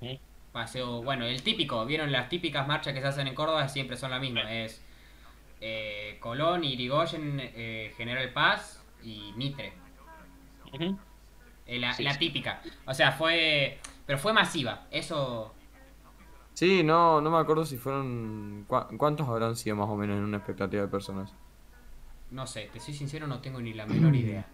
Ujú. 0.00 0.18
Paseo, 0.52 1.02
bueno, 1.02 1.24
el 1.24 1.42
típico, 1.42 1.84
vieron 1.86 2.12
las 2.12 2.28
típicas 2.28 2.68
marchas 2.68 2.92
que 2.94 3.00
se 3.00 3.06
hacen 3.06 3.26
en 3.26 3.34
Córdoba, 3.34 3.68
siempre 3.68 3.96
son 3.96 4.10
las 4.10 4.20
mismas. 4.20 4.44
Es 4.50 4.82
eh, 5.60 6.18
Colón, 6.20 6.64
Irigoyen, 6.64 7.40
eh, 7.40 7.92
General 7.96 8.30
Paz 8.32 8.82
y 9.02 9.32
Mitre. 9.36 9.72
Eh, 11.66 11.78
la, 11.78 11.92
Sí, 11.94 12.02
la 12.02 12.12
sí. 12.12 12.18
típica. 12.18 12.60
O 12.86 12.92
sea, 12.94 13.12
fue. 13.12 13.78
Pero 14.06 14.18
fue 14.18 14.32
masiva. 14.32 14.86
Eso. 14.90 15.54
Sí, 16.52 16.82
no, 16.84 17.20
no 17.20 17.30
me 17.32 17.38
acuerdo 17.38 17.66
si 17.66 17.76
fueron... 17.78 18.64
¿Cuántos 18.68 19.26
habrán 19.28 19.56
sido 19.56 19.74
más 19.74 19.88
o 19.88 19.96
menos 19.96 20.18
en 20.18 20.22
una 20.24 20.36
expectativa 20.36 20.82
de 20.82 20.88
personas? 20.88 21.32
No 22.30 22.46
sé, 22.46 22.70
te 22.72 22.78
soy 22.78 22.94
sincero, 22.94 23.26
no 23.26 23.40
tengo 23.40 23.60
ni 23.60 23.72
la 23.74 23.86
menor 23.86 24.14
idea. 24.14 24.46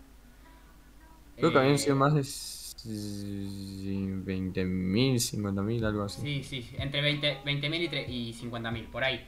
Creo 1.37 1.53
que 1.53 1.59
habían 1.59 1.75
Eh, 1.75 1.79
sido 1.79 1.97
más 1.97 2.15
de 2.15 2.23
s- 2.23 2.75
20.000, 2.89 5.21
50.000, 5.21 5.85
algo 5.85 6.05
así. 6.05 6.23
Sí, 6.23 6.43
sí, 6.43 6.71
entre 6.79 7.03
20 7.03 7.43
20.000 7.45 7.83
y, 7.83 7.89
tre- 7.89 8.09
y 8.09 8.33
50.000, 8.33 8.91
por 8.91 9.05
ahí. 9.05 9.27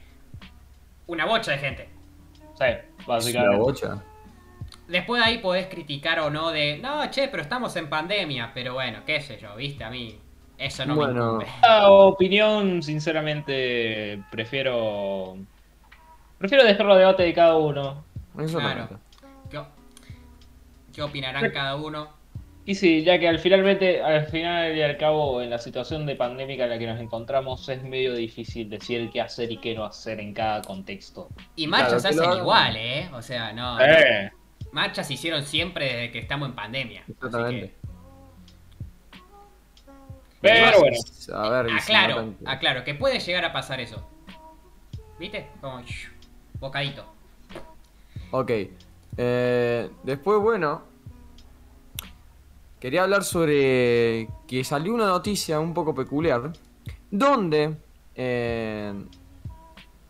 Una 1.07 1.25
bocha 1.25 1.51
de 1.51 1.57
gente. 1.59 1.89
Sí, 2.57 2.65
básicamente. 3.07 3.57
bocha. 3.57 4.03
Después 4.87 5.21
de 5.23 5.29
ahí 5.29 5.37
podés 5.39 5.67
criticar 5.67 6.19
o 6.19 6.29
no 6.29 6.51
de, 6.51 6.77
no, 6.77 7.09
che, 7.09 7.27
pero 7.29 7.41
estamos 7.43 7.75
en 7.77 7.89
pandemia, 7.89 8.51
pero 8.53 8.73
bueno, 8.73 8.99
qué 9.05 9.21
sé 9.21 9.39
yo, 9.39 9.55
viste, 9.55 9.83
a 9.83 9.89
mí 9.89 10.19
eso 10.57 10.85
no 10.85 10.95
me 10.97 11.05
Bueno. 11.05 11.25
incumbe. 11.25 11.47
La 11.61 11.89
opinión, 11.91 12.83
sinceramente, 12.83 14.21
prefiero. 14.31 15.37
Prefiero 16.37 16.63
dejarlo 16.65 16.93
a 16.93 16.97
debate 16.97 17.23
de 17.23 17.33
cada 17.33 17.57
uno. 17.57 18.03
Exactamente. 18.37 18.95
¿Qué, 19.49 19.57
o- 19.57 19.67
qué 20.91 21.01
opinarán 21.01 21.51
cada 21.51 21.75
uno? 21.75 22.09
Y 22.65 22.75
sí, 22.75 23.03
ya 23.03 23.19
que 23.19 23.27
al 23.27 23.39
finalmente, 23.39 24.01
al 24.01 24.25
final 24.27 24.75
y 24.75 24.81
al 24.81 24.97
cabo, 24.97 25.41
en 25.41 25.49
la 25.49 25.59
situación 25.59 26.05
de 26.05 26.15
pandémica 26.15 26.63
en 26.63 26.69
la 26.69 26.79
que 26.79 26.87
nos 26.87 26.99
encontramos, 27.01 27.67
es 27.67 27.83
medio 27.83 28.13
difícil 28.15 28.69
decir 28.69 29.09
qué 29.11 29.19
hacer 29.21 29.51
y 29.51 29.57
qué 29.57 29.75
no 29.75 29.83
hacer 29.83 30.19
en 30.21 30.33
cada 30.33 30.61
contexto. 30.61 31.27
Y 31.57 31.67
marchas 31.67 32.03
Claro, 32.03 32.15
lo 32.15 32.23
hacen 32.23 32.39
igual, 32.39 32.75
¿eh? 32.77 33.09
O 33.13 33.21
sea, 33.21 33.51
no. 33.51 33.79
Eh, 33.81 34.31
Marchas 34.73 35.07
se 35.07 35.13
hicieron 35.13 35.43
siempre 35.43 35.85
desde 35.85 36.11
que 36.11 36.19
estamos 36.19 36.49
en 36.49 36.55
pandemia. 36.55 37.03
Exactamente. 37.07 37.67
que, 37.69 37.73
Pero 40.41 40.79
bueno, 40.79 40.97
A 41.35 41.49
ver, 41.49 41.71
aclaro, 41.73 42.33
aclaro, 42.45 42.83
que 42.83 42.95
puede 42.95 43.19
llegar 43.19 43.45
a 43.45 43.53
pasar 43.53 43.79
eso. 43.79 44.05
¿Viste? 45.19 45.47
Como 45.61 45.79
shh, 45.81 46.09
bocadito. 46.59 47.05
Ok. 48.31 48.51
Eh, 49.17 49.89
después, 50.03 50.41
bueno. 50.41 50.81
Quería 52.79 53.03
hablar 53.03 53.23
sobre 53.23 54.27
que 54.47 54.63
salió 54.65 54.93
una 54.93 55.05
noticia 55.05 55.59
un 55.59 55.73
poco 55.73 55.95
peculiar. 55.95 56.51
Donde. 57.11 57.77
eh, 58.15 58.93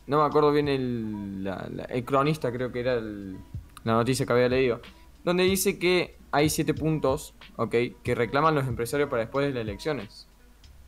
no 0.08 0.20
me 0.20 0.26
acuerdo 0.26 0.52
bien 0.52 0.68
el, 0.68 1.44
la- 1.46 1.66
la- 1.72 1.86
el 1.86 2.04
cronista, 2.04 2.52
creo 2.52 2.72
que 2.74 2.80
era 2.82 2.96
el- 2.96 3.38
la 3.84 3.94
noticia 3.94 4.26
que 4.26 4.34
había 4.34 4.50
leído. 4.50 4.82
Donde 5.24 5.44
dice 5.44 5.80
que 5.80 6.18
hay 6.32 6.50
siete 6.50 6.74
puntos, 6.74 7.36
ok, 7.56 7.76
que 8.04 8.16
reclaman 8.16 8.56
los 8.56 8.68
empresarios 8.68 9.10
para 9.10 9.22
después 9.22 9.46
de 9.48 9.54
las 9.54 9.62
elecciones. 9.62 10.28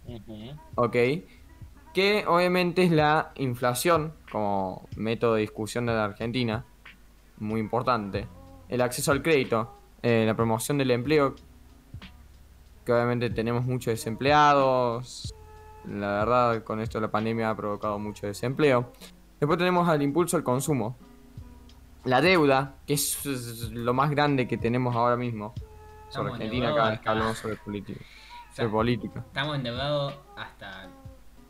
ujú. 0.06 0.58
¿ok? 0.76 0.96
Que 1.94 2.26
obviamente 2.28 2.84
es 2.84 2.92
la 2.92 3.32
inflación 3.36 4.14
como 4.32 4.88
método 4.98 5.36
de 5.36 5.42
discusión 5.42 5.86
de 5.86 5.94
la 5.94 6.06
Argentina, 6.06 6.66
muy 7.38 7.60
importante. 7.62 8.28
El 8.68 8.82
acceso 8.82 9.12
al 9.12 9.22
crédito, 9.22 9.78
eh, 10.02 10.24
la 10.26 10.36
promoción 10.36 10.78
del 10.78 10.92
empleo, 10.92 11.36
que 12.86 12.94
obviamente 12.94 13.30
tenemos 13.30 13.66
muchos 13.66 13.94
desempleados. 13.94 15.34
La 15.88 16.20
verdad, 16.20 16.64
con 16.64 16.80
esto 16.80 17.00
la 17.00 17.10
pandemia 17.10 17.50
ha 17.50 17.56
provocado 17.56 17.98
mucho 18.00 18.28
desempleo. 18.28 18.92
Después 19.40 19.58
tenemos 19.58 19.88
al 19.88 20.02
impulso 20.02 20.38
al 20.38 20.44
consumo. 20.44 20.98
La 22.06 22.22
deuda, 22.22 22.76
que 22.86 22.94
es 22.94 23.70
lo 23.72 23.94
más 23.94 24.12
grande 24.12 24.48
que 24.48 24.58
tenemos 24.58 24.96
ahora 24.96 25.18
mismo 25.18 25.54
sobre 26.10 26.30
Estamos 26.30 26.32
Argentina 26.34 26.68
cada 26.76 26.90
vez 26.92 27.00
que 27.00 27.00
hasta- 27.00 27.12
hablamos 27.12 27.38
sobre 27.38 27.56
política. 27.58 28.00
O 28.00 28.56
sea, 28.56 28.66
Sobre 28.66 28.70
política. 28.72 29.20
estamos 29.28 29.56
endeudados 29.56 30.14
hasta. 30.38 30.88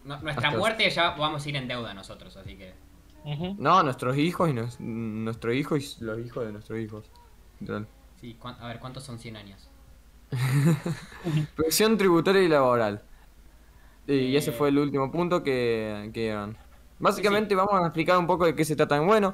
no- 0.06 0.20
nuestra 0.22 0.48
Hasta- 0.50 0.60
muerte 0.60 0.90
ya 0.90 1.12
vamos 1.12 1.46
a 1.46 1.50
ir 1.50 1.56
en 1.56 1.68
deuda 1.68 1.94
nosotros, 1.94 2.36
así 2.38 2.56
que. 2.58 2.74
No, 3.58 3.82
nuestros 3.84 4.18
hijos 4.18 4.50
y 4.50 4.54
nos- 4.54 4.80
nuestro 4.80 5.52
hijo 5.52 5.76
y 5.78 5.86
los 6.00 6.20
hijos 6.20 6.46
de 6.46 6.52
nuestros 6.52 6.80
hijos. 6.80 7.06
Sí, 8.22 8.38
a 8.42 8.68
ver, 8.68 8.80
¿cuántos 8.80 9.04
son 9.04 9.18
100 9.20 9.36
años? 9.36 9.68
Presión 11.56 11.98
tributaria 11.98 12.42
y 12.44 12.48
laboral. 12.48 13.02
Y 14.08 14.36
ese 14.36 14.52
Eh. 14.52 14.54
fue 14.54 14.70
el 14.70 14.78
último 14.78 15.12
punto 15.12 15.44
que, 15.44 16.10
que. 16.14 16.54
Básicamente 17.00 17.56
vamos 17.56 17.74
a 17.74 17.88
explicar 17.88 18.18
un 18.18 18.28
poco 18.28 18.46
de 18.46 18.56
qué 18.56 18.64
se 18.64 18.76
trata. 18.76 19.00
Bueno, 19.02 19.34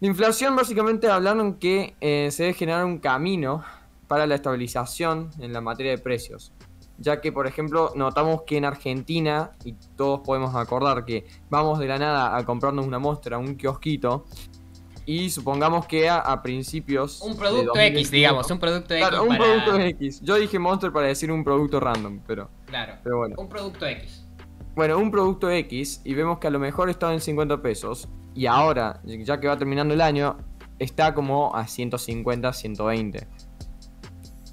la 0.00 0.08
inflación 0.08 0.56
básicamente 0.56 1.08
hablaron 1.08 1.54
que 1.54 1.94
eh, 2.00 2.28
se 2.30 2.44
debe 2.44 2.54
generar 2.54 2.84
un 2.84 2.98
camino 2.98 3.62
para 4.08 4.26
la 4.26 4.34
estabilización 4.34 5.30
en 5.38 5.52
la 5.52 5.60
materia 5.60 5.92
de 5.92 5.98
precios. 5.98 6.52
Ya 6.98 7.20
que, 7.20 7.32
por 7.32 7.46
ejemplo, 7.46 7.92
notamos 7.94 8.42
que 8.42 8.56
en 8.58 8.64
Argentina, 8.66 9.52
y 9.64 9.72
todos 9.96 10.20
podemos 10.20 10.54
acordar 10.54 11.04
que 11.04 11.26
vamos 11.48 11.78
de 11.78 11.86
la 11.86 11.98
nada 11.98 12.36
a 12.36 12.44
comprarnos 12.44 12.86
una 12.86 12.98
muestra, 12.98 13.38
un 13.38 13.56
kiosquito, 13.56 14.26
y 15.06 15.30
supongamos 15.30 15.86
que 15.86 16.08
a, 16.10 16.18
a 16.18 16.42
principios... 16.42 17.22
Un 17.22 17.32
de 17.32 17.38
producto 17.38 17.66
2021, 17.68 17.98
X, 18.00 18.10
digamos, 18.10 18.50
un 18.50 18.58
producto 18.58 18.94
X. 18.94 19.08
Claro, 19.08 19.22
un 19.22 19.28
para- 19.30 19.44
producto 19.44 19.80
X. 19.80 20.20
Yo 20.20 20.34
dije 20.36 20.58
Monster 20.58 20.92
para 20.92 21.06
decir 21.06 21.32
un 21.32 21.42
producto 21.42 21.80
random, 21.80 22.20
pero, 22.26 22.50
Claro, 22.66 22.94
pero 23.02 23.16
bueno. 23.18 23.34
un 23.38 23.48
producto 23.48 23.86
X. 23.86 24.24
Bueno, 24.80 24.96
un 24.96 25.10
producto 25.10 25.50
X 25.50 26.00
y 26.06 26.14
vemos 26.14 26.38
que 26.38 26.46
a 26.46 26.50
lo 26.50 26.58
mejor 26.58 26.88
estaba 26.88 27.12
en 27.12 27.20
50 27.20 27.60
pesos 27.60 28.08
y 28.34 28.46
ahora, 28.46 29.02
ya 29.04 29.38
que 29.38 29.46
va 29.46 29.58
terminando 29.58 29.92
el 29.92 30.00
año, 30.00 30.38
está 30.78 31.12
como 31.12 31.54
a 31.54 31.66
150, 31.66 32.50
120. 32.50 33.28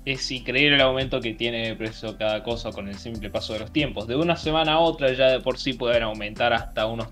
Es 0.04 0.30
increíble 0.30 0.76
el 0.76 0.82
aumento 0.82 1.22
que 1.22 1.34
tiene 1.34 1.70
de 1.70 1.76
precio 1.78 2.18
cada 2.18 2.44
cosa 2.44 2.74
con 2.74 2.90
el 2.90 2.96
simple 2.96 3.30
paso 3.30 3.54
de 3.54 3.60
los 3.60 3.72
tiempos. 3.72 4.06
De 4.06 4.18
una 4.18 4.36
semana 4.36 4.74
a 4.74 4.80
otra 4.80 5.14
ya 5.14 5.28
de 5.28 5.40
por 5.40 5.58
sí 5.58 5.72
pueden 5.72 6.04
aumentar 6.04 6.52
hasta 6.52 6.88
unos 6.88 7.08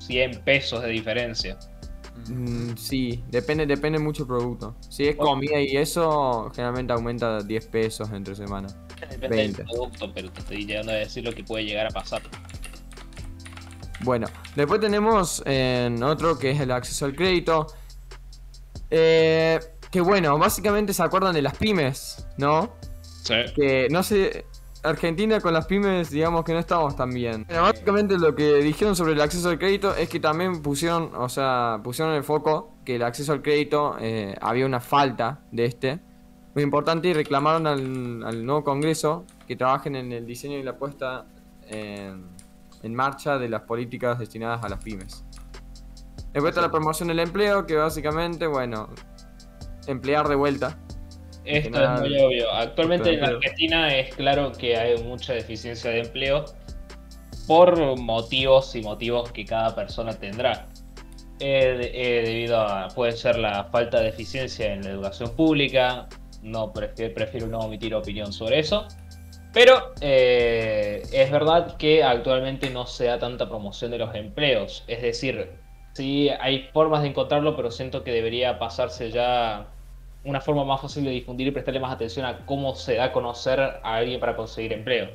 100 0.00 0.42
pesos 0.44 0.82
de 0.82 0.90
diferencia. 0.90 1.58
Mm, 2.28 2.76
sí, 2.76 3.24
depende, 3.30 3.64
depende 3.64 3.98
mucho 3.98 4.24
el 4.24 4.28
producto. 4.28 4.76
Si 4.90 5.08
es 5.08 5.16
comida 5.16 5.58
y 5.58 5.78
eso, 5.78 6.50
generalmente 6.54 6.92
aumenta 6.92 7.42
10 7.42 7.66
pesos 7.68 8.12
entre 8.12 8.34
semana. 8.34 8.68
Depende 9.10 9.36
20. 9.36 9.62
del 9.62 9.70
producto, 9.70 10.12
pero 10.14 10.30
te 10.30 10.40
estoy 10.40 10.66
llegando 10.66 10.92
a 10.92 10.96
decir 10.96 11.24
lo 11.24 11.32
que 11.32 11.44
puede 11.44 11.64
llegar 11.64 11.86
a 11.86 11.90
pasar. 11.90 12.22
Bueno, 14.00 14.26
después 14.56 14.80
tenemos 14.80 15.42
eh, 15.46 15.94
otro 16.02 16.38
que 16.38 16.50
es 16.50 16.60
el 16.60 16.70
acceso 16.70 17.04
al 17.04 17.14
crédito. 17.14 17.66
Eh, 18.90 19.60
que 19.90 20.00
bueno, 20.00 20.38
básicamente 20.38 20.92
se 20.92 21.02
acuerdan 21.02 21.34
de 21.34 21.42
las 21.42 21.56
pymes, 21.56 22.26
¿no? 22.36 22.74
Sí. 23.22 23.34
que 23.54 23.86
no 23.90 24.02
sé, 24.02 24.46
Argentina 24.82 25.40
con 25.40 25.54
las 25.54 25.66
pymes 25.66 26.10
digamos 26.10 26.44
que 26.44 26.52
no 26.52 26.58
estamos 26.58 26.96
tan 26.96 27.10
bien. 27.10 27.46
Básicamente 27.48 28.18
lo 28.18 28.34
que 28.34 28.56
dijeron 28.56 28.96
sobre 28.96 29.12
el 29.12 29.20
acceso 29.20 29.48
al 29.50 29.58
crédito 29.58 29.94
es 29.94 30.08
que 30.08 30.18
también 30.18 30.62
pusieron, 30.62 31.14
o 31.14 31.28
sea, 31.28 31.80
pusieron 31.84 32.14
el 32.14 32.24
foco 32.24 32.74
que 32.84 32.96
el 32.96 33.02
acceso 33.02 33.32
al 33.32 33.42
crédito 33.42 33.96
eh, 34.00 34.34
había 34.40 34.66
una 34.66 34.80
falta 34.80 35.44
de 35.52 35.64
este. 35.66 36.00
Muy 36.54 36.62
importante 36.64 37.08
y 37.08 37.12
reclamaron 37.14 37.66
al, 37.66 38.22
al 38.24 38.44
nuevo 38.44 38.62
Congreso 38.64 39.24
que 39.46 39.56
trabajen 39.56 39.96
en 39.96 40.12
el 40.12 40.26
diseño 40.26 40.58
y 40.58 40.62
la 40.62 40.76
puesta 40.76 41.24
en, 41.68 42.26
en 42.82 42.94
marcha 42.94 43.38
de 43.38 43.48
las 43.48 43.62
políticas 43.62 44.18
destinadas 44.18 44.62
a 44.64 44.68
las 44.68 44.82
pymes. 44.82 45.24
Después 46.32 46.50
está 46.50 46.60
la 46.62 46.70
promoción 46.70 47.08
del 47.08 47.20
empleo, 47.20 47.66
que 47.66 47.76
básicamente, 47.76 48.46
bueno, 48.46 48.88
emplear 49.86 50.28
de 50.28 50.34
vuelta. 50.34 50.78
Esto 51.44 51.70
nada- 51.70 51.96
es 51.96 52.00
muy 52.10 52.18
obvio. 52.20 52.50
Actualmente 52.52 53.14
en. 53.14 53.24
Argentina 53.24 53.94
es 53.96 54.14
claro 54.14 54.52
que 54.52 54.76
hay 54.76 55.02
mucha 55.02 55.32
deficiencia 55.32 55.90
de 55.90 56.00
empleo 56.00 56.44
por 57.46 57.98
motivos 57.98 58.74
y 58.76 58.82
motivos 58.82 59.32
que 59.32 59.44
cada 59.44 59.74
persona 59.74 60.12
tendrá. 60.14 60.66
Eh, 61.40 61.90
eh, 61.92 62.22
debido 62.24 62.60
a, 62.60 62.88
puede 62.88 63.12
ser 63.12 63.36
la 63.38 63.64
falta 63.64 64.00
de 64.00 64.08
eficiencia 64.10 64.72
en 64.72 64.82
la 64.84 64.90
educación 64.90 65.34
pública, 65.34 66.06
no 66.42 66.72
prefiero, 66.72 67.14
prefiero 67.14 67.46
no 67.46 67.60
omitir 67.60 67.94
opinión 67.94 68.32
sobre 68.32 68.58
eso. 68.58 68.86
Pero 69.52 69.92
eh, 70.00 71.02
es 71.12 71.30
verdad 71.30 71.76
que 71.76 72.02
actualmente 72.02 72.70
no 72.70 72.86
se 72.86 73.04
da 73.04 73.18
tanta 73.18 73.48
promoción 73.48 73.90
de 73.90 73.98
los 73.98 74.14
empleos. 74.14 74.82
Es 74.86 75.02
decir, 75.02 75.50
sí 75.92 76.30
hay 76.40 76.68
formas 76.72 77.02
de 77.02 77.08
encontrarlo, 77.08 77.54
pero 77.54 77.70
siento 77.70 78.02
que 78.02 78.12
debería 78.12 78.58
pasarse 78.58 79.10
ya 79.10 79.68
una 80.24 80.40
forma 80.40 80.64
más 80.64 80.80
fácil 80.80 81.04
de 81.04 81.10
difundir 81.10 81.48
y 81.48 81.50
prestarle 81.50 81.80
más 81.80 81.92
atención 81.92 82.24
a 82.24 82.46
cómo 82.46 82.74
se 82.74 82.94
da 82.94 83.04
a 83.06 83.12
conocer 83.12 83.60
a 83.60 83.80
alguien 83.82 84.20
para 84.20 84.36
conseguir 84.36 84.72
empleo. 84.72 85.10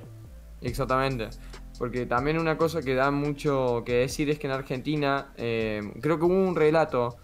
Exactamente. 0.61 1.29
Porque 1.79 2.05
también 2.05 2.37
una 2.37 2.57
cosa 2.57 2.81
que 2.81 2.95
da 2.95 3.11
mucho 3.11 3.83
que 3.85 3.93
decir 3.93 4.29
es 4.29 4.39
que 4.39 4.47
en 4.47 4.53
Argentina, 4.53 5.27
eh, 5.37 5.81
creo 6.01 6.17
que 6.19 6.25
hubo 6.25 6.33
un 6.33 6.55
relato 6.55 7.17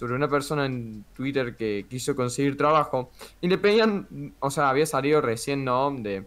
sobre 0.00 0.14
una 0.14 0.30
persona 0.30 0.64
en 0.64 1.04
Twitter 1.14 1.54
que 1.54 1.84
quiso 1.86 2.16
conseguir 2.16 2.56
trabajo 2.56 3.10
y 3.42 3.48
le 3.48 3.58
pedían, 3.58 4.34
o 4.40 4.50
sea, 4.50 4.70
había 4.70 4.86
salido 4.86 5.20
recién, 5.20 5.62
¿no? 5.62 5.90
De 5.90 6.26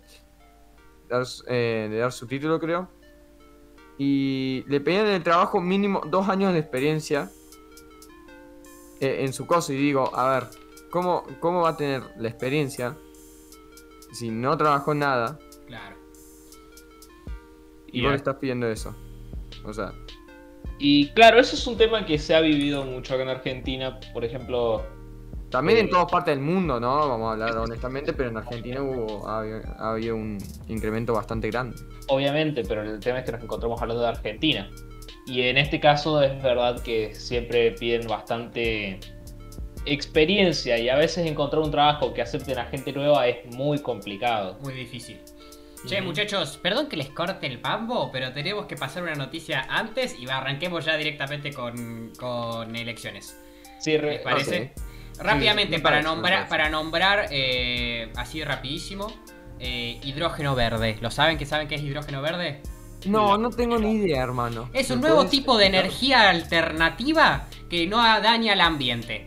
dar, 1.09 1.25
eh, 1.47 1.87
de 1.89 1.97
dar 1.97 2.11
su 2.11 2.27
título, 2.27 2.59
creo. 2.59 2.87
Y 3.97 4.63
le 4.67 4.79
pedían 4.79 5.07
en 5.07 5.13
el 5.13 5.23
trabajo 5.23 5.59
mínimo 5.59 6.03
dos 6.05 6.29
años 6.29 6.53
de 6.53 6.59
experiencia 6.59 7.31
eh, 8.99 9.23
en 9.25 9.33
su 9.33 9.47
cosa. 9.47 9.73
Y 9.73 9.77
digo, 9.77 10.15
a 10.15 10.29
ver, 10.35 10.49
¿cómo, 10.91 11.23
¿cómo 11.39 11.61
va 11.63 11.69
a 11.69 11.75
tener 11.75 12.03
la 12.19 12.29
experiencia 12.29 12.95
si 14.11 14.29
no 14.29 14.55
trabajó 14.55 14.93
nada? 14.93 15.39
Claro. 15.65 15.95
Y 17.87 18.03
vos 18.03 18.11
le 18.11 18.17
estás 18.17 18.35
pidiendo 18.35 18.67
eso. 18.67 18.95
O 19.65 19.73
sea, 19.73 19.95
Y 20.77 21.13
claro, 21.13 21.39
eso 21.39 21.55
es 21.55 21.65
un 21.67 21.77
tema 21.77 22.05
que 22.05 22.17
se 22.19 22.35
ha 22.35 22.41
vivido 22.41 22.85
mucho 22.85 23.13
acá 23.13 23.23
en 23.23 23.29
Argentina. 23.29 23.99
Por 24.13 24.25
ejemplo, 24.25 24.83
también 25.49 25.77
en 25.79 25.85
Eh, 25.85 25.89
todas 25.89 26.07
partes 26.07 26.35
del 26.35 26.43
mundo, 26.43 26.79
¿no? 26.79 27.07
Vamos 27.07 27.29
a 27.29 27.31
hablar 27.33 27.57
honestamente, 27.57 28.13
pero 28.13 28.29
en 28.29 28.37
Argentina 28.37 28.81
hubo, 28.81 29.27
ha, 29.27 29.41
ha 29.77 29.91
habido 29.91 30.15
un 30.15 30.51
incremento 30.67 31.13
bastante 31.13 31.49
grande. 31.49 31.77
obviamente, 32.07 32.63
pero 32.65 32.83
el 32.83 32.99
tema 32.99 33.19
es 33.19 33.25
que 33.25 33.31
nos 33.33 33.43
encontramos 33.43 33.81
hablando 33.81 34.01
de 34.03 34.09
Argentina. 34.09 34.69
Y 35.25 35.41
en 35.43 35.57
este 35.57 35.79
caso 35.79 36.21
es 36.21 36.41
verdad 36.43 36.81
que 36.83 37.13
siempre 37.15 37.71
piden 37.71 38.07
bastante 38.07 38.99
experiencia 39.85 40.77
y 40.79 40.89
a 40.89 40.95
veces 40.97 41.25
encontrar 41.27 41.61
un 41.63 41.71
trabajo 41.71 42.13
que 42.13 42.21
acepten 42.21 42.57
a 42.59 42.65
gente 42.65 42.93
nueva 42.93 43.27
es 43.27 43.45
muy 43.55 43.79
complicado. 43.79 44.57
Muy 44.61 44.73
difícil. 44.73 45.21
Che, 45.85 46.01
muchachos, 46.01 46.57
perdón 46.61 46.87
que 46.87 46.95
les 46.95 47.09
corte 47.09 47.45
el 47.45 47.59
pambo, 47.59 48.09
pero 48.11 48.31
tenemos 48.31 48.67
que 48.67 48.75
pasar 48.75 49.03
una 49.03 49.15
noticia 49.15 49.65
antes 49.69 50.17
y 50.17 50.29
arranquemos 50.29 50.85
ya 50.85 50.95
directamente 50.95 51.51
con, 51.51 52.13
con 52.17 52.75
elecciones. 52.75 53.37
Sí, 53.79 53.97
¿Les 53.97 54.21
parece? 54.21 54.73
Rápidamente, 55.19 55.77
me 55.77 55.83
para 55.83 55.97
parece, 55.97 56.09
nombrar, 56.09 56.47
para 56.47 56.69
nombrar 56.69 57.27
eh, 57.31 58.11
así 58.15 58.43
rapidísimo, 58.43 59.11
eh, 59.59 59.99
hidrógeno 60.03 60.55
verde. 60.55 60.97
¿Lo 61.01 61.11
saben 61.11 61.37
que 61.37 61.45
saben 61.45 61.67
qué 61.67 61.75
es 61.75 61.83
hidrógeno 61.83 62.21
verde? 62.21 62.61
No, 63.05 63.37
no 63.37 63.49
tengo 63.49 63.77
ni 63.77 63.95
idea, 63.95 64.23
hermano. 64.23 64.69
Es 64.73 64.89
un 64.89 65.01
¿Me 65.01 65.09
nuevo 65.09 65.25
tipo 65.25 65.57
de 65.57 65.65
energía 65.65 66.29
alternativa 66.29 67.47
que 67.69 67.87
no 67.87 67.97
daña 67.97 68.53
al 68.53 68.61
ambiente. 68.61 69.25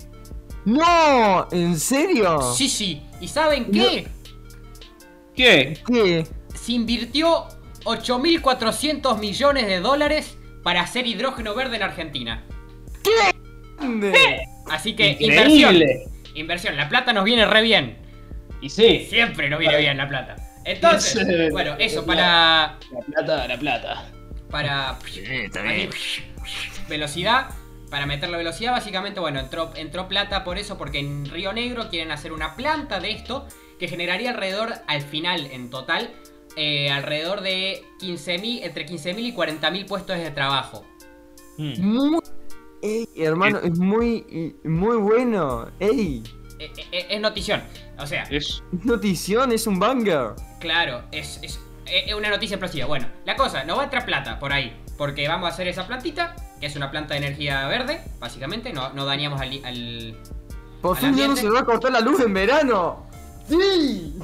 ¡No! 0.65 1.49
¿En 1.51 1.79
serio? 1.79 2.41
Sí, 2.55 2.69
sí. 2.69 3.03
¿Y 3.21 3.29
saben 3.29 3.71
qué? 3.71 4.09
¿Qué? 5.35 5.79
¿Qué? 5.87 6.27
Se 6.67 6.73
invirtió 6.73 7.47
8.400 7.85 9.21
millones 9.21 9.69
de 9.69 9.79
dólares 9.79 10.37
para 10.65 10.81
hacer 10.81 11.07
hidrógeno 11.07 11.55
verde 11.55 11.77
en 11.77 11.85
Argentina. 11.85 12.43
¿Dónde? 13.79 14.41
Así 14.69 14.97
que 14.97 15.17
inversión. 15.21 15.77
Increíble. 15.77 16.09
Inversión. 16.35 16.77
La 16.77 16.89
plata 16.89 17.13
nos 17.13 17.23
viene 17.23 17.47
re 17.47 17.63
bien. 17.63 17.99
Y 18.61 18.69
sí, 18.69 19.07
Siempre 19.09 19.49
nos 19.49 19.61
viene 19.61 19.79
bien 19.79 19.97
la 19.97 20.09
plata. 20.09 20.35
Entonces, 20.65 21.53
bueno, 21.53 21.77
eso 21.79 22.05
para. 22.05 22.81
la 22.93 23.01
plata, 23.07 23.47
la 23.47 23.59
plata. 23.59 24.11
Para. 24.51 24.99
Velocidad. 26.89 27.47
Para 27.93 28.07
meter 28.07 28.29
la 28.29 28.39
velocidad, 28.39 28.73
básicamente, 28.73 29.21
bueno, 29.21 29.39
entró, 29.39 29.73
entró 29.77 30.09
plata 30.09 30.43
por 30.43 30.59
eso, 30.59 30.77
porque 30.77 30.99
en 30.99 31.31
Río 31.31 31.53
Negro 31.53 31.89
quieren 31.91 32.11
hacer 32.11 32.33
una 32.33 32.57
planta 32.57 32.99
de 32.99 33.13
esto 33.13 33.47
que 33.79 33.87
generaría 33.87 34.31
alrededor, 34.31 34.75
al 34.89 35.03
final, 35.03 35.47
en 35.53 35.71
total, 35.71 36.11
eh, 36.57 36.91
alrededor 36.91 37.41
de 37.43 37.85
15.000, 38.01 38.61
entre 38.63 38.87
15.000 38.87 39.19
y 39.21 39.35
40.000 39.35 39.87
puestos 39.87 40.19
de 40.19 40.31
trabajo. 40.31 40.85
Mm. 41.59 41.81
Muy... 41.81 42.21
Ey, 42.83 43.09
hermano, 43.17 43.59
es 43.63 43.79
muy, 43.79 44.55
muy 44.65 44.97
bueno. 44.97 45.69
Ey, 45.81 46.23
Eh, 46.59 46.71
eh, 46.93 47.07
es 47.11 47.21
notición. 47.21 47.63
O 47.99 48.07
sea, 48.07 48.25
Es 48.25 48.63
notición, 48.85 49.53
es 49.53 49.67
un 49.67 49.79
banger. 49.79 50.35
claro, 50.61 51.03
es, 51.13 51.41
es, 51.43 51.59
es 51.87 52.15
una 52.15 52.31
noticia 52.31 52.57
explosiva. 52.57 52.87
Bueno, 52.87 53.07
la 53.25 53.37
cosa, 53.37 53.65
no 53.65 53.77
va 53.77 53.83
a 53.83 53.85
entrar 53.85 54.05
plata 54.05 54.39
por 54.39 54.53
ahí. 54.53 54.77
Porque 54.99 55.29
vamos 55.29 55.51
a 55.51 55.53
hacer 55.53 55.69
esa 55.69 55.87
plantita, 55.87 56.37
que 56.61 56.67
es 56.67 56.77
una 56.77 56.91
planta 56.91 57.15
de 57.15 57.19
energía 57.19 57.67
verde, 57.69 58.01
básicamente. 58.19 58.73
No, 58.73 58.93
no 58.95 59.05
dañamos 59.05 59.41
al, 59.41 59.63
al, 59.65 60.17
Por 60.81 60.97
¿Al 60.97 61.03
fin 61.03 61.17
ya 61.17 61.29
no 61.29 61.37
se 61.37 61.49
va 61.51 61.61
a 61.61 61.65
cortar 61.65 61.93
la 61.93 62.01
luz 62.01 62.21
en 62.21 62.33
verano. 62.33 63.07
Sí. 63.49 64.15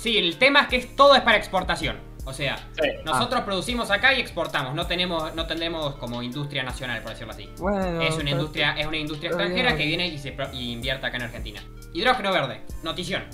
Sí, 0.00 0.16
el 0.16 0.38
tema 0.38 0.60
es 0.62 0.68
que 0.68 0.76
es- 0.76 0.94
todo 0.96 1.14
es 1.16 1.22
para 1.22 1.36
exportación. 1.38 1.96
O 2.24 2.32
sea, 2.32 2.56
Sí. 2.80 2.88
nosotros 3.04 3.40
producimos 3.40 3.90
acá 3.90 4.12
y 4.14 4.20
exportamos. 4.20 4.74
No 4.74 4.86
tenemos, 4.86 5.34
no 5.34 5.46
tenemos 5.46 5.96
como 5.96 6.22
industria 6.22 6.62
nacional, 6.62 7.00
por 7.02 7.12
decirlo 7.12 7.32
así. 7.32 7.48
Bueno. 7.58 8.02
es 8.02 8.14
una 8.16 8.30
industria, 8.30 8.72
es 8.78 8.86
una 8.86 8.98
industria 8.98 9.30
extranjera 9.30 9.68
bien. 9.72 9.78
que 9.78 9.86
viene 9.86 10.06
y 10.08 10.18
se 10.18 10.32
pro- 10.32 10.52
y 10.52 10.72
invierte 10.72 11.06
acá 11.06 11.16
en 11.16 11.22
Argentina. 11.24 11.62
Hidrógeno 11.94 12.30
verde, 12.32 12.60
notición. 12.82 13.24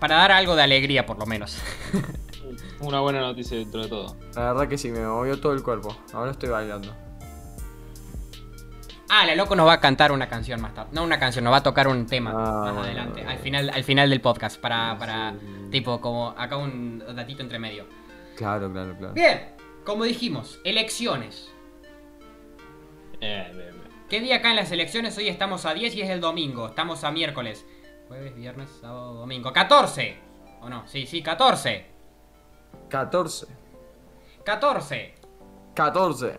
Para 0.00 0.16
dar 0.16 0.32
algo 0.32 0.56
de 0.56 0.62
alegría, 0.62 1.06
por 1.06 1.18
lo 1.18 1.26
menos. 1.26 1.58
una 2.80 3.00
buena 3.00 3.20
noticia 3.20 3.56
dentro 3.58 3.82
de 3.82 3.88
todo. 3.88 4.16
La 4.34 4.52
verdad 4.52 4.68
que 4.68 4.78
sí, 4.78 4.90
me 4.90 5.00
movió 5.06 5.38
todo 5.40 5.52
el 5.52 5.62
cuerpo. 5.62 5.96
Ahora 6.12 6.32
estoy 6.32 6.48
bailando. 6.48 6.94
Ah, 9.10 9.26
la 9.26 9.34
loco 9.34 9.54
nos 9.54 9.66
va 9.66 9.74
a 9.74 9.80
cantar 9.80 10.12
una 10.12 10.28
canción 10.28 10.60
más 10.60 10.74
tarde. 10.74 10.90
No 10.92 11.04
una 11.04 11.18
canción, 11.18 11.44
nos 11.44 11.52
va 11.52 11.58
a 11.58 11.62
tocar 11.62 11.88
un 11.88 12.06
tema 12.06 12.30
Ah, 12.34 12.72
más 12.72 12.86
adelante. 12.86 13.22
Al 13.22 13.38
final, 13.38 13.70
al 13.70 13.84
final 13.84 14.10
del 14.10 14.20
podcast. 14.20 14.60
Para, 14.60 14.96
para. 14.98 15.32
Sí. 15.32 15.70
Tipo, 15.70 16.00
como 16.00 16.30
acá 16.30 16.56
un 16.56 17.02
datito 17.14 17.42
entre 17.42 17.58
medio. 17.58 17.86
Claro, 18.36 18.72
claro, 18.72 18.96
claro. 18.96 19.14
Bien, 19.14 19.54
como 19.84 20.04
dijimos, 20.04 20.58
elecciones. 20.64 21.52
Eh, 23.20 23.50
bien, 23.54 23.70
bien. 23.70 23.84
¿Qué 24.08 24.20
día 24.20 24.36
acá 24.36 24.50
en 24.50 24.56
las 24.56 24.70
elecciones? 24.72 25.16
Hoy 25.18 25.28
estamos 25.28 25.64
a 25.66 25.74
10 25.74 25.94
y 25.96 26.02
es 26.02 26.10
el 26.10 26.20
domingo. 26.20 26.66
Estamos 26.68 27.04
a 27.04 27.10
miércoles. 27.10 27.64
Jueves, 28.08 28.34
viernes, 28.34 28.68
sábado, 28.80 29.14
domingo. 29.14 29.52
¡14! 29.52 30.16
¿O 30.60 30.68
no? 30.68 30.86
Sí, 30.86 31.06
sí, 31.06 31.22
14. 31.22 31.86
14. 32.90 33.46
14. 34.44 35.14
14. 35.74 36.38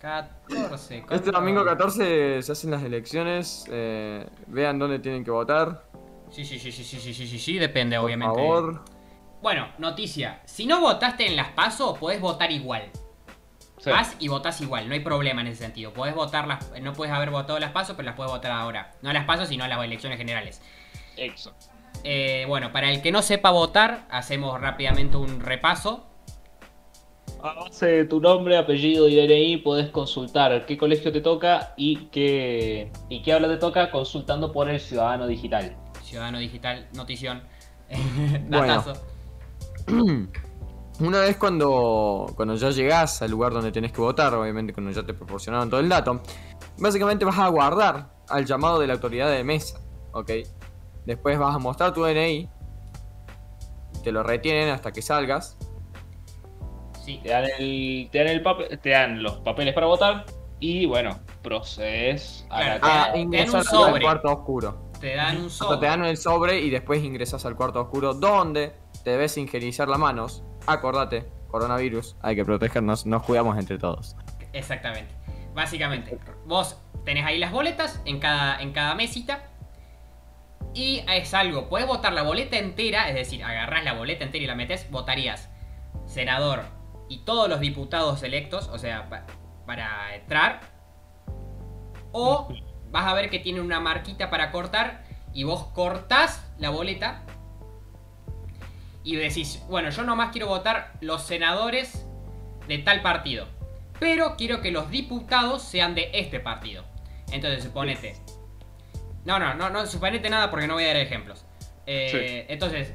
14. 0.00 1.04
Este 1.10 1.30
domingo 1.30 1.64
14 1.64 2.42
se 2.42 2.52
hacen 2.52 2.70
las 2.70 2.82
elecciones. 2.82 3.64
eh, 3.70 4.26
vean 4.46 4.78
dónde 4.78 4.98
tienen 4.98 5.24
que 5.24 5.30
votar. 5.30 5.84
Sí, 6.30 6.44
sí, 6.44 6.58
sí, 6.58 6.70
sí, 6.72 6.84
sí, 6.84 6.98
sí, 7.00 7.14
sí, 7.14 7.26
sí, 7.26 7.38
sí, 7.38 7.58
depende, 7.58 7.96
Por 7.96 8.04
obviamente. 8.06 8.34
favor. 8.34 8.84
Bueno, 9.40 9.68
noticia. 9.78 10.42
Si 10.44 10.66
no 10.66 10.80
votaste 10.80 11.26
en 11.26 11.36
las 11.36 11.48
PASO, 11.50 11.94
podés 11.94 12.20
votar 12.20 12.50
igual. 12.50 12.90
Sí. 13.78 13.90
Vas 13.90 14.16
y 14.18 14.26
votás 14.26 14.60
igual, 14.60 14.88
no 14.88 14.94
hay 14.94 15.00
problema 15.00 15.40
en 15.40 15.46
ese 15.46 15.62
sentido. 15.62 15.92
Podés 15.92 16.14
votar 16.14 16.48
las. 16.48 16.68
No 16.82 16.92
puedes 16.92 17.14
haber 17.14 17.30
votado 17.30 17.58
las 17.60 17.70
PASO, 17.70 17.94
pero 17.96 18.06
las 18.06 18.16
puedes 18.16 18.32
votar 18.32 18.50
ahora. 18.50 18.92
No 19.02 19.12
las 19.12 19.24
PASO, 19.24 19.46
sino 19.46 19.66
las 19.68 19.82
elecciones 19.82 20.18
generales. 20.18 20.60
Eso. 21.16 21.54
Eh, 22.04 22.44
bueno, 22.48 22.72
para 22.72 22.90
el 22.90 23.00
que 23.02 23.12
no 23.12 23.22
sepa 23.22 23.50
votar, 23.50 24.06
hacemos 24.10 24.60
rápidamente 24.60 25.16
un 25.16 25.40
repaso. 25.40 26.07
A 27.42 27.54
base 27.54 27.86
de 27.86 28.04
tu 28.04 28.20
nombre, 28.20 28.56
apellido 28.56 29.08
y 29.08 29.16
DNI 29.16 29.58
podés 29.58 29.90
consultar 29.90 30.66
qué 30.66 30.76
colegio 30.76 31.12
te 31.12 31.20
toca 31.20 31.74
y 31.76 32.06
qué, 32.06 32.90
y 33.08 33.22
qué 33.22 33.32
habla 33.32 33.48
te 33.48 33.56
toca 33.56 33.90
consultando 33.90 34.52
por 34.52 34.68
el 34.68 34.80
Ciudadano 34.80 35.26
Digital. 35.26 35.76
Ciudadano 36.02 36.38
Digital, 36.38 36.88
notición. 36.94 37.42
Bueno. 38.48 38.84
Una 41.00 41.20
vez 41.20 41.36
cuando, 41.36 42.32
cuando 42.34 42.56
ya 42.56 42.70
llegás 42.70 43.22
al 43.22 43.30
lugar 43.30 43.52
donde 43.52 43.70
tenés 43.70 43.92
que 43.92 44.00
votar, 44.00 44.34
obviamente 44.34 44.72
cuando 44.72 44.90
ya 44.90 45.04
te 45.06 45.14
proporcionaron 45.14 45.70
todo 45.70 45.78
el 45.78 45.88
dato, 45.88 46.20
básicamente 46.76 47.24
vas 47.24 47.38
a 47.38 47.46
guardar 47.48 48.10
al 48.28 48.44
llamado 48.44 48.80
de 48.80 48.88
la 48.88 48.94
autoridad 48.94 49.30
de 49.30 49.44
mesa, 49.44 49.80
¿ok? 50.12 50.30
Después 51.06 51.38
vas 51.38 51.54
a 51.54 51.58
mostrar 51.58 51.94
tu 51.94 52.02
DNI, 52.02 52.48
te 54.02 54.10
lo 54.10 54.24
retienen 54.24 54.70
hasta 54.70 54.90
que 54.92 55.00
salgas. 55.00 55.56
Sí. 57.08 57.20
Te 57.22 57.30
dan, 57.30 57.44
el, 57.58 58.08
te, 58.12 58.18
dan 58.18 58.26
el 58.28 58.42
papel, 58.42 58.78
te 58.78 58.90
dan 58.90 59.22
los 59.22 59.38
papeles 59.38 59.72
para 59.72 59.86
votar 59.86 60.26
y 60.60 60.84
bueno, 60.84 61.18
procedes 61.42 62.46
a 62.50 62.78
Claro, 62.78 63.14
A 63.14 63.16
ingresar 63.16 63.60
al 63.60 63.64
sobre. 63.64 64.02
cuarto 64.02 64.28
oscuro. 64.30 64.90
Te 65.00 65.14
dan 65.14 65.38
un 65.38 65.46
O 65.46 65.48
sea, 65.48 65.68
te 65.68 65.74
sobre. 65.74 65.88
dan 65.88 66.04
el 66.04 66.16
sobre 66.18 66.60
y 66.60 66.68
después 66.68 67.02
ingresas 67.02 67.46
al 67.46 67.56
cuarto 67.56 67.80
oscuro 67.80 68.12
donde 68.12 68.74
te 69.04 69.12
debes 69.12 69.38
higienizar 69.38 69.88
las 69.88 69.98
manos. 69.98 70.42
Acordate, 70.66 71.26
coronavirus, 71.48 72.16
hay 72.20 72.36
que 72.36 72.44
protegernos, 72.44 73.06
nos 73.06 73.22
cuidamos 73.22 73.56
entre 73.56 73.78
todos. 73.78 74.14
Exactamente. 74.52 75.14
Básicamente, 75.54 76.18
vos 76.44 76.78
tenés 77.06 77.24
ahí 77.24 77.38
las 77.38 77.52
boletas 77.52 78.02
en 78.04 78.18
cada, 78.20 78.60
en 78.60 78.72
cada 78.72 78.94
mesita. 78.94 79.44
Y 80.74 81.02
es 81.08 81.32
algo, 81.32 81.70
puedes 81.70 81.86
votar 81.86 82.12
la 82.12 82.22
boleta 82.22 82.58
entera, 82.58 83.08
es 83.08 83.14
decir, 83.14 83.42
agarrás 83.42 83.82
la 83.84 83.94
boleta 83.94 84.24
entera 84.24 84.44
y 84.44 84.46
la 84.46 84.54
metes, 84.54 84.90
votarías 84.90 85.48
senador 86.06 86.77
y 87.08 87.18
todos 87.24 87.48
los 87.48 87.60
diputados 87.60 88.22
electos, 88.22 88.68
o 88.68 88.78
sea, 88.78 89.08
pa- 89.08 89.26
para 89.66 90.14
entrar. 90.14 90.60
O 92.12 92.48
vas 92.90 93.06
a 93.06 93.14
ver 93.14 93.30
que 93.30 93.38
tiene 93.38 93.60
una 93.60 93.80
marquita 93.80 94.30
para 94.30 94.50
cortar 94.50 95.04
y 95.32 95.44
vos 95.44 95.64
cortás 95.74 96.50
la 96.58 96.70
boleta. 96.70 97.22
y 99.04 99.16
decís, 99.16 99.62
bueno, 99.70 99.88
yo 99.88 100.02
nomás 100.02 100.32
quiero 100.32 100.48
votar 100.48 100.92
los 101.00 101.22
senadores 101.22 102.04
de 102.66 102.76
tal 102.78 103.00
partido. 103.00 103.46
Pero 103.98 104.36
quiero 104.36 104.60
que 104.60 104.70
los 104.70 104.90
diputados 104.90 105.62
sean 105.62 105.94
de 105.94 106.10
este 106.12 106.40
partido. 106.40 106.84
Entonces, 107.32 107.64
suponete. 107.64 108.16
No, 109.24 109.38
no, 109.38 109.54
no, 109.54 109.70
no 109.70 109.86
suponete 109.86 110.28
nada 110.28 110.50
porque 110.50 110.66
no 110.66 110.74
voy 110.74 110.84
a 110.84 110.88
dar 110.88 110.96
ejemplos. 110.96 111.46
Eh, 111.86 112.44
Entonces, 112.50 112.92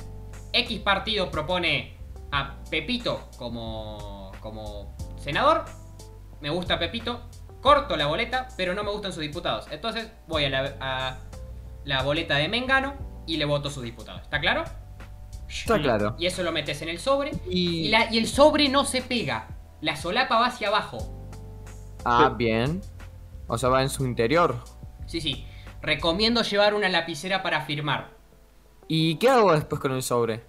X 0.51 0.79
partido 0.81 1.31
propone 1.31 1.97
a 2.33 2.55
Pepito 2.69 3.29
como, 3.37 4.31
como 4.41 4.95
senador. 5.17 5.65
Me 6.41 6.49
gusta 6.49 6.79
Pepito. 6.79 7.21
Corto 7.61 7.95
la 7.95 8.07
boleta, 8.07 8.49
pero 8.57 8.73
no 8.73 8.83
me 8.83 8.91
gustan 8.91 9.13
sus 9.13 9.21
diputados. 9.21 9.67
Entonces, 9.71 10.11
voy 10.27 10.43
a 10.45 10.49
la, 10.49 10.75
a 10.81 11.17
la 11.85 12.03
boleta 12.03 12.35
de 12.35 12.49
Mengano 12.49 12.95
y 13.25 13.37
le 13.37 13.45
voto 13.45 13.69
sus 13.69 13.83
diputados. 13.83 14.21
¿Está 14.23 14.41
claro? 14.41 14.65
Está 15.47 15.79
claro. 15.79 16.15
Y 16.19 16.25
eso 16.25 16.43
lo 16.43 16.51
metes 16.51 16.81
en 16.81 16.89
el 16.89 16.99
sobre. 16.99 17.31
Y... 17.47 17.85
Y, 17.85 17.89
la- 17.89 18.11
y 18.11 18.17
el 18.17 18.27
sobre 18.27 18.67
no 18.67 18.83
se 18.83 19.01
pega. 19.01 19.47
La 19.79 19.95
solapa 19.95 20.39
va 20.39 20.47
hacia 20.47 20.67
abajo. 20.69 21.29
Ah, 22.03 22.33
bien. 22.35 22.81
O 23.47 23.57
sea, 23.57 23.69
va 23.69 23.81
en 23.81 23.89
su 23.89 24.03
interior. 24.05 24.57
Sí, 25.05 25.21
sí. 25.21 25.45
Recomiendo 25.81 26.41
llevar 26.41 26.73
una 26.73 26.89
lapicera 26.89 27.43
para 27.43 27.61
firmar. 27.61 28.09
¿Y 28.87 29.15
qué 29.15 29.29
hago 29.29 29.53
después 29.53 29.79
con 29.79 29.91
el 29.93 30.01
sobre? 30.03 30.43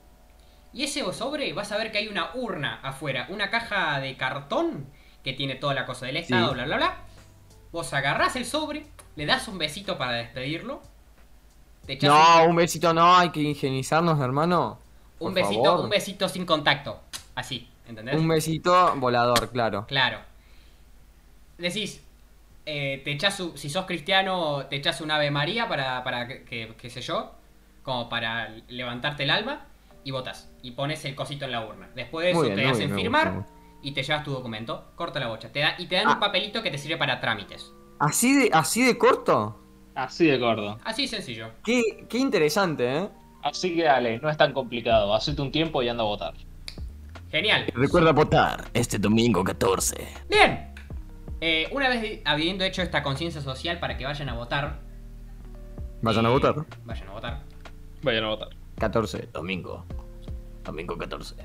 Y 0.75 0.83
ese 0.85 1.11
sobre, 1.13 1.53
vas 1.53 1.71
a 1.73 1.77
ver 1.77 1.93
que 1.93 1.99
hay 1.99 2.09
una 2.09 2.31
urna 2.35 2.81
afuera, 2.83 3.27
una 3.31 3.49
caja 3.49 4.01
de 4.01 4.17
cartón 4.17 4.87
que 5.23 5.33
tiene 5.33 5.55
toda 5.55 5.73
la 5.73 5.87
cosa 5.87 6.07
del 6.07 6.17
Estado, 6.17 6.49
Sí. 6.49 6.55
bla, 6.55 6.65
bla, 6.65 6.77
bla. 6.77 6.97
Vos 7.73 7.93
agarrás 7.95 8.35
el 8.37 8.45
sobre, 8.45 8.85
le 9.17 9.25
das 9.27 9.47
un 9.49 9.57
besito 9.59 9.97
para 9.97 10.13
despedirlo. 10.13 10.83
Te 11.87 11.97
No, 12.03 12.43
un, 12.45 12.51
un 12.51 12.57
besito 12.57 12.93
no, 12.93 13.17
hay 13.17 13.31
que 13.31 13.41
higienizarnos, 13.41 14.21
hermano. 14.21 14.79
un 15.21 15.33
besito, 15.33 15.63
favor. 15.65 15.85
un 15.85 15.91
besito 15.91 16.29
sin 16.29 16.45
contacto. 16.45 17.01
Así, 17.37 17.69
¿entendés? 17.87 18.17
Un 18.17 18.27
besito 18.29 18.95
volador, 18.97 19.51
claro. 19.51 19.87
Claro. 19.87 20.19
Decís, 21.59 22.03
eh, 22.67 23.01
te 23.05 23.13
echás, 23.13 23.41
si 23.55 23.71
sos 23.71 23.87
cristiano, 23.87 24.67
te 24.67 24.77
echás 24.77 25.01
un 25.01 25.11
Ave 25.11 25.31
María 25.31 25.69
para, 25.69 26.03
para 26.03 26.27
que, 26.27 26.43
que- 26.45 26.75
qué 26.77 26.91
sé 26.91 27.01
yo, 27.01 27.33
como 27.83 28.09
para 28.09 28.49
levantarte 28.69 29.23
el 29.23 29.31
alma 29.31 29.67
y 30.05 30.11
votas. 30.11 30.53
Y 30.63 30.73
pones 30.73 31.05
el 31.05 31.15
cosito 31.15 31.45
en 31.47 31.53
la 31.53 31.67
urna. 31.67 31.91
Después 31.95 32.25
de 32.27 32.31
eso 32.33 32.43
bien, 32.43 32.57
te 32.57 32.67
hacen 32.67 32.87
bien, 32.89 33.01
firmar 33.01 33.35
gusta 33.37 33.53
y 33.85 33.93
te 33.93 34.03
llevas 34.03 34.25
tu 34.25 34.33
documento. 34.33 34.93
Corta 34.97 35.21
la 35.21 35.29
bocha. 35.29 35.53
Te 35.53 35.61
da, 35.61 35.75
y 35.79 35.87
te 35.87 35.97
dan 35.97 36.09
Ah. 36.09 36.15
un 36.15 36.21
papelito 36.21 36.63
que 36.63 36.71
te 36.71 36.79
sirve 36.79 36.97
para 36.97 37.21
trámites. 37.21 37.73
¿Así 37.99 38.35
de, 38.35 38.51
así 38.53 38.83
de 38.85 38.97
corto? 38.97 39.61
Así 39.95 40.27
de 40.27 40.39
gordo. 40.39 40.79
Así 40.85 41.07
sencillo. 41.07 41.51
Qué, 41.63 42.07
qué 42.09 42.19
interesante, 42.19 42.99
¿eh? 42.99 43.09
Así 43.43 43.77
que 43.77 43.85
dale, 43.85 44.19
no 44.19 44.31
es 44.31 44.37
tan 44.39 44.53
complicado. 44.53 45.15
Hacete 45.15 45.43
un 45.43 45.53
tiempo 45.53 45.83
y 45.83 45.89
anda 45.89 46.03
a 46.03 46.07
votar. 46.07 46.35
Genial. 47.31 47.67
Recuerda 47.75 48.13
votar 48.13 48.65
este 48.73 48.99
domingo 48.99 49.45
14. 49.45 49.97
Bien. 50.31 50.73
Eh, 51.41 51.69
una 51.73 51.91
vez 51.91 52.23
habiendo 52.25 52.65
hecho 52.65 52.81
esta 52.81 53.03
conciencia 53.03 53.43
social 53.43 53.79
para 53.79 53.99
que 53.99 54.07
vayan 54.07 54.31
a 54.31 54.35
votar. 54.35 54.81
Vayan 56.01 56.25
a 56.25 56.31
eh, 56.31 56.33
votar. 56.33 56.55
Vayan 56.85 57.09
a 57.09 57.13
votar. 57.13 57.43
Vayan 58.03 58.25
a 58.25 58.29
votar. 58.29 58.49
14, 58.79 59.29
domingo. 59.33 59.85
Domingo 60.65 60.97
14. 60.97 61.37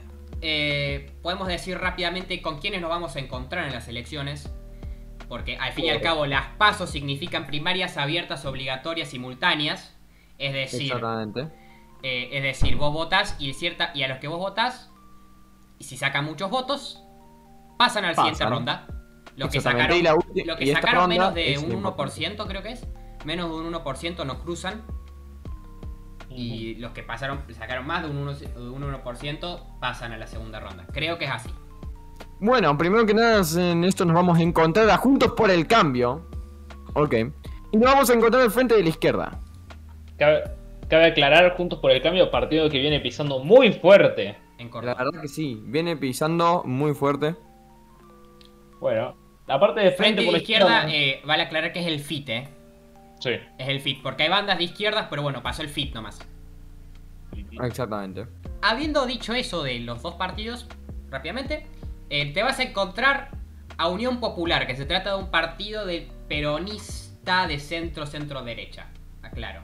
Eh, 0.42 1.12
podemos 1.22 1.48
decir 1.48 1.78
rápidamente 1.78 2.42
con 2.42 2.60
quiénes 2.60 2.82
nos 2.82 2.90
vamos 2.90 3.16
a 3.16 3.20
encontrar 3.20 3.66
en 3.66 3.74
las 3.74 3.88
elecciones. 3.88 4.52
Porque 5.28 5.58
al 5.58 5.74
fin 5.74 5.86
y 5.86 5.90
al 5.90 6.02
cabo 6.02 6.26
las 6.26 6.48
pasos 6.58 6.90
significan 6.90 7.46
primarias 7.46 7.98
abiertas, 7.98 8.46
obligatorias, 8.46 9.10
simultáneas. 9.10 9.96
Es 10.40 10.54
decir, 10.54 10.84
Exactamente. 10.92 11.48
eh, 12.02 12.30
es 12.32 12.42
decir, 12.44 12.76
vos 12.78 12.92
votás 12.94 13.36
y, 13.38 13.54
cierta, 13.54 13.92
y 13.94 14.02
a 14.04 14.08
los 14.08 14.18
que 14.18 14.28
vos 14.28 14.40
votás, 14.40 14.90
y 15.78 15.84
si 15.84 15.98
sacan 15.98 16.26
muchos 16.26 16.50
votos, 16.50 17.04
pasan 17.78 18.06
a 18.06 18.10
la 18.10 18.16
siguiente 18.16 18.44
ronda. 18.46 18.88
Los 19.36 19.52
que 19.52 19.62
sacaron, 19.62 19.98
y 19.98 20.02
la 20.02 20.16
ulti- 20.16 20.46
lo 20.46 20.58
que 20.58 20.74
sacaron 20.74 21.10
menos 21.10 21.34
de 21.36 21.58
un 21.60 21.70
la 21.84 21.90
1%, 21.92 22.48
creo 22.48 22.64
que 22.64 22.72
es. 22.72 22.88
Menos 23.24 23.50
de 23.50 23.56
un 23.56 23.66
1% 23.74 24.26
no 24.26 24.42
cruzan. 24.42 24.82
Y 26.30 26.76
los 26.76 26.92
que 26.92 27.04
pasaron, 27.04 27.42
sacaron 27.52 27.88
más 27.88 28.04
de 28.04 28.10
un 28.10 28.26
1%, 28.26 28.54
de 28.54 28.70
un 28.70 28.84
1% 28.84 29.80
pasan 29.80 30.12
a 30.12 30.18
la 30.18 30.28
segunda 30.28 30.60
ronda. 30.60 30.86
Creo 30.92 31.18
que 31.18 31.26
es 31.26 31.32
así. 31.32 31.50
Bueno, 32.40 32.78
primero 32.78 33.06
que 33.06 33.14
nada, 33.14 33.42
en 33.58 33.84
esto 33.84 34.06
nos 34.06 34.16
vamos 34.16 34.38
a 34.38 34.42
encontrar 34.42 34.90
a 34.90 34.98
Juntos 34.98 35.34
por 35.36 35.52
el 35.52 35.68
Cambio. 35.68 36.28
Ok. 36.94 37.16
Y 37.72 37.78
nos 37.78 37.92
vamos 37.92 38.10
a 38.10 38.14
encontrar 38.14 38.44
al 38.44 38.52
frente 38.52 38.76
de 38.76 38.84
la 38.84 38.90
izquierda. 38.90 39.40
Cabe, 40.18 40.44
cabe 40.88 41.08
aclarar, 41.08 41.56
Juntos 41.58 41.80
por 41.80 41.92
el 41.92 42.02
Cambio, 42.02 42.32
partido 42.32 42.70
que 42.70 42.80
viene 42.80 43.00
pisando 43.00 43.40
muy 43.40 43.74
fuerte. 43.74 44.38
En 44.58 44.70
La 44.72 44.94
verdad 44.94 45.22
que 45.22 45.28
sí, 45.28 45.62
viene 45.66 45.96
pisando 45.96 46.64
muy 46.66 46.94
fuerte. 46.94 47.36
Bueno, 48.80 49.16
la 49.48 49.60
parte 49.60 49.82
de 49.82 49.92
Frente 49.92 50.04
frente, 50.04 50.22
de 50.22 50.26
por 50.28 50.34
la 50.34 50.40
izquierda, 50.40 50.90
eh, 50.90 51.22
vale 51.26 51.44
aclarar 51.44 51.74
que 51.74 51.80
es 51.80 51.88
el 51.88 52.00
FIT, 52.00 52.30
eh. 52.30 52.50
Sí. 53.20 53.32
Es 53.58 53.68
el 53.68 53.80
FIT, 53.82 54.02
porque 54.02 54.24
hay 54.24 54.30
bandas 54.30 54.58
de 54.58 54.64
izquierdas, 54.66 55.08
pero 55.10 55.22
bueno, 55.22 55.44
pasó 55.44 55.62
el 55.62 55.70
FIT 55.70 55.94
nomás. 55.94 56.20
Exactamente. 57.62 58.26
Habiendo 58.62 59.06
dicho 59.06 59.34
eso 59.34 59.64
de 59.64 59.80
los 59.80 60.02
dos 60.02 60.16
partidos, 60.16 60.68
rápidamente, 61.10 61.68
eh, 62.10 62.34
te 62.34 62.44
vas 62.44 62.60
a 62.60 62.64
encontrar 62.64 63.32
a 63.78 63.88
Unión 63.88 64.20
Popular, 64.20 64.68
que 64.68 64.76
se 64.76 64.86
trata 64.86 65.16
de 65.16 65.24
un 65.24 65.32
partido 65.32 65.86
de 65.86 66.08
peronista 66.28 67.48
de 67.48 67.60
centro-centro-derecha. 67.60 68.88
Aclaro. 69.22 69.62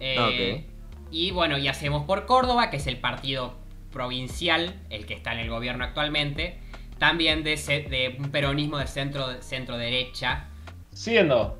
Eh, 0.00 0.66
Y 1.10 1.30
bueno, 1.30 1.56
y 1.56 1.68
hacemos 1.68 2.04
por 2.04 2.26
Córdoba, 2.26 2.70
que 2.70 2.78
es 2.78 2.86
el 2.86 2.98
partido 2.98 3.54
provincial, 3.92 4.74
el 4.90 5.06
que 5.06 5.14
está 5.14 5.32
en 5.32 5.38
el 5.38 5.48
gobierno 5.48 5.84
actualmente. 5.84 6.58
También 6.98 7.44
de, 7.44 7.56
de 7.56 8.16
un 8.18 8.30
peronismo 8.30 8.78
de 8.78 8.86
centro 8.86 9.40
centro-derecha. 9.42 10.48
Siguiendo. 10.92 11.58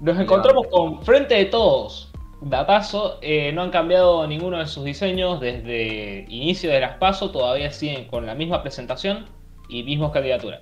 Nos 0.00 0.18
encontramos 0.18 0.66
con 0.68 1.02
Frente 1.02 1.34
de 1.34 1.46
Todos. 1.46 2.12
Datazo, 2.40 3.18
eh, 3.20 3.50
no 3.52 3.62
han 3.62 3.70
cambiado 3.70 4.24
ninguno 4.26 4.58
de 4.58 4.66
sus 4.66 4.84
diseños 4.84 5.40
desde 5.40 6.24
inicio 6.28 6.70
de 6.70 6.80
las 6.80 6.96
PASO, 6.98 7.32
todavía 7.32 7.72
siguen 7.72 8.06
con 8.06 8.26
la 8.26 8.34
misma 8.36 8.62
presentación 8.62 9.26
y 9.68 9.82
misma 9.82 10.12
candidatura. 10.12 10.60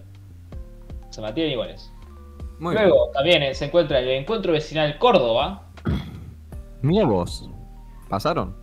Se 1.10 1.20
mantienen 1.20 1.52
iguales. 1.52 1.92
Muy 2.58 2.74
bien. 2.74 2.88
Luego 2.88 3.10
también 3.12 3.42
eh, 3.42 3.54
se 3.54 3.66
encuentra 3.66 3.98
el 3.98 4.08
Encuentro 4.08 4.52
Vecinal 4.52 4.96
Córdoba. 4.98 5.66
Mira 6.80 7.04
vos. 7.04 7.48
¿Pasaron? 8.08 8.56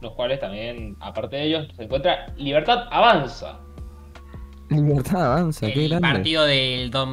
Los 0.00 0.12
cuales 0.14 0.40
también, 0.40 0.96
aparte 1.00 1.36
de 1.36 1.44
ellos, 1.44 1.68
se 1.76 1.84
encuentra 1.84 2.26
Libertad 2.36 2.88
Avanza. 2.90 3.60
Libertad 4.70 5.26
avanza, 5.26 5.66
qué 5.66 5.84
el 5.84 5.90
grande. 5.90 6.08
partido 6.08 6.44
del 6.44 6.90
Don 6.90 7.12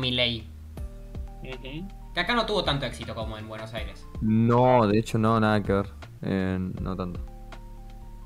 Que 1.41 2.19
acá 2.19 2.35
no 2.35 2.45
tuvo 2.45 2.63
tanto 2.63 2.85
éxito 2.85 3.15
como 3.15 3.37
en 3.37 3.47
Buenos 3.47 3.73
Aires. 3.73 4.05
No, 4.21 4.87
de 4.87 4.99
hecho 4.99 5.17
no, 5.17 5.39
nada 5.39 5.63
que 5.63 5.73
ver. 5.73 5.87
Eh, 6.21 6.57
no 6.59 6.95
tanto. 6.95 7.25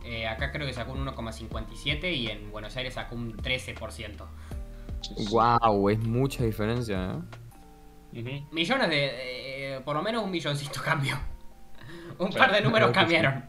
Eh, 0.04 0.28
acá 0.28 0.52
creo 0.52 0.68
que 0.68 0.74
sacó 0.74 0.94
un 0.94 1.06
1,57 1.06 2.14
y 2.14 2.28
en 2.28 2.52
Buenos 2.52 2.76
Aires 2.78 2.94
sacó 2.94 3.16
un 3.16 3.36
13%. 3.38 4.26
Wow, 5.30 5.90
es 5.90 6.00
mucha 6.00 6.44
diferencia, 6.44 7.16
¿eh? 8.14 8.22
Ujú. 8.22 8.48
Millones 8.52 8.90
de... 8.90 9.76
eh, 9.76 9.80
por 9.82 9.96
lo 9.96 10.02
menos 10.02 10.24
un 10.24 10.32
milloncito 10.32 10.82
cambió. 10.84 11.16
un 12.20 12.32
par 12.32 12.52
de 12.52 12.62
números 12.62 12.92
cambiaron. 12.92 13.46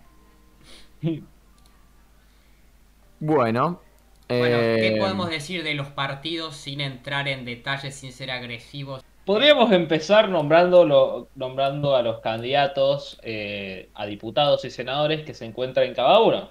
Bueno. 3.20 3.80
Bueno, 4.28 4.56
¿qué 4.58 4.96
podemos 4.98 5.30
decir 5.30 5.62
de 5.62 5.74
los 5.74 5.88
partidos 5.88 6.56
sin 6.56 6.80
entrar 6.80 7.28
en 7.28 7.44
detalles, 7.44 7.94
sin 7.94 8.12
ser 8.12 8.30
agresivos? 8.30 9.04
Podríamos 9.26 9.72
empezar 9.72 10.28
nombrando, 10.28 11.28
nombrando 11.34 11.96
a 11.96 12.02
los 12.02 12.20
candidatos 12.20 13.18
eh, 13.24 13.88
a 13.92 14.06
diputados 14.06 14.64
y 14.64 14.70
senadores 14.70 15.24
que 15.26 15.34
se 15.34 15.44
encuentran 15.44 15.88
en 15.88 15.94
cada 15.94 16.20
uno. 16.20 16.48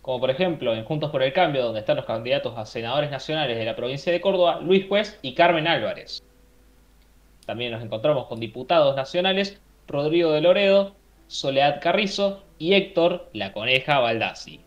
Como 0.00 0.18
por 0.18 0.30
ejemplo 0.30 0.74
en 0.74 0.86
Juntos 0.86 1.10
por 1.10 1.22
el 1.22 1.34
Cambio, 1.34 1.62
donde 1.62 1.80
están 1.80 1.96
los 1.96 2.06
candidatos 2.06 2.56
a 2.56 2.64
senadores 2.64 3.10
nacionales 3.10 3.58
de 3.58 3.66
la 3.66 3.76
provincia 3.76 4.10
de 4.10 4.22
Córdoba, 4.22 4.60
Luis 4.62 4.86
Juez 4.88 5.18
y 5.20 5.34
Carmen 5.34 5.68
Álvarez. 5.68 6.22
También 7.44 7.72
nos 7.72 7.82
encontramos 7.82 8.28
con 8.28 8.40
diputados 8.40 8.96
nacionales, 8.96 9.60
Rodrigo 9.86 10.32
de 10.32 10.40
Loredo, 10.40 10.96
Soledad 11.26 11.82
Carrizo 11.82 12.44
y 12.58 12.72
Héctor 12.72 13.28
La 13.34 13.52
Coneja 13.52 13.98
Baldassi. 13.98 14.62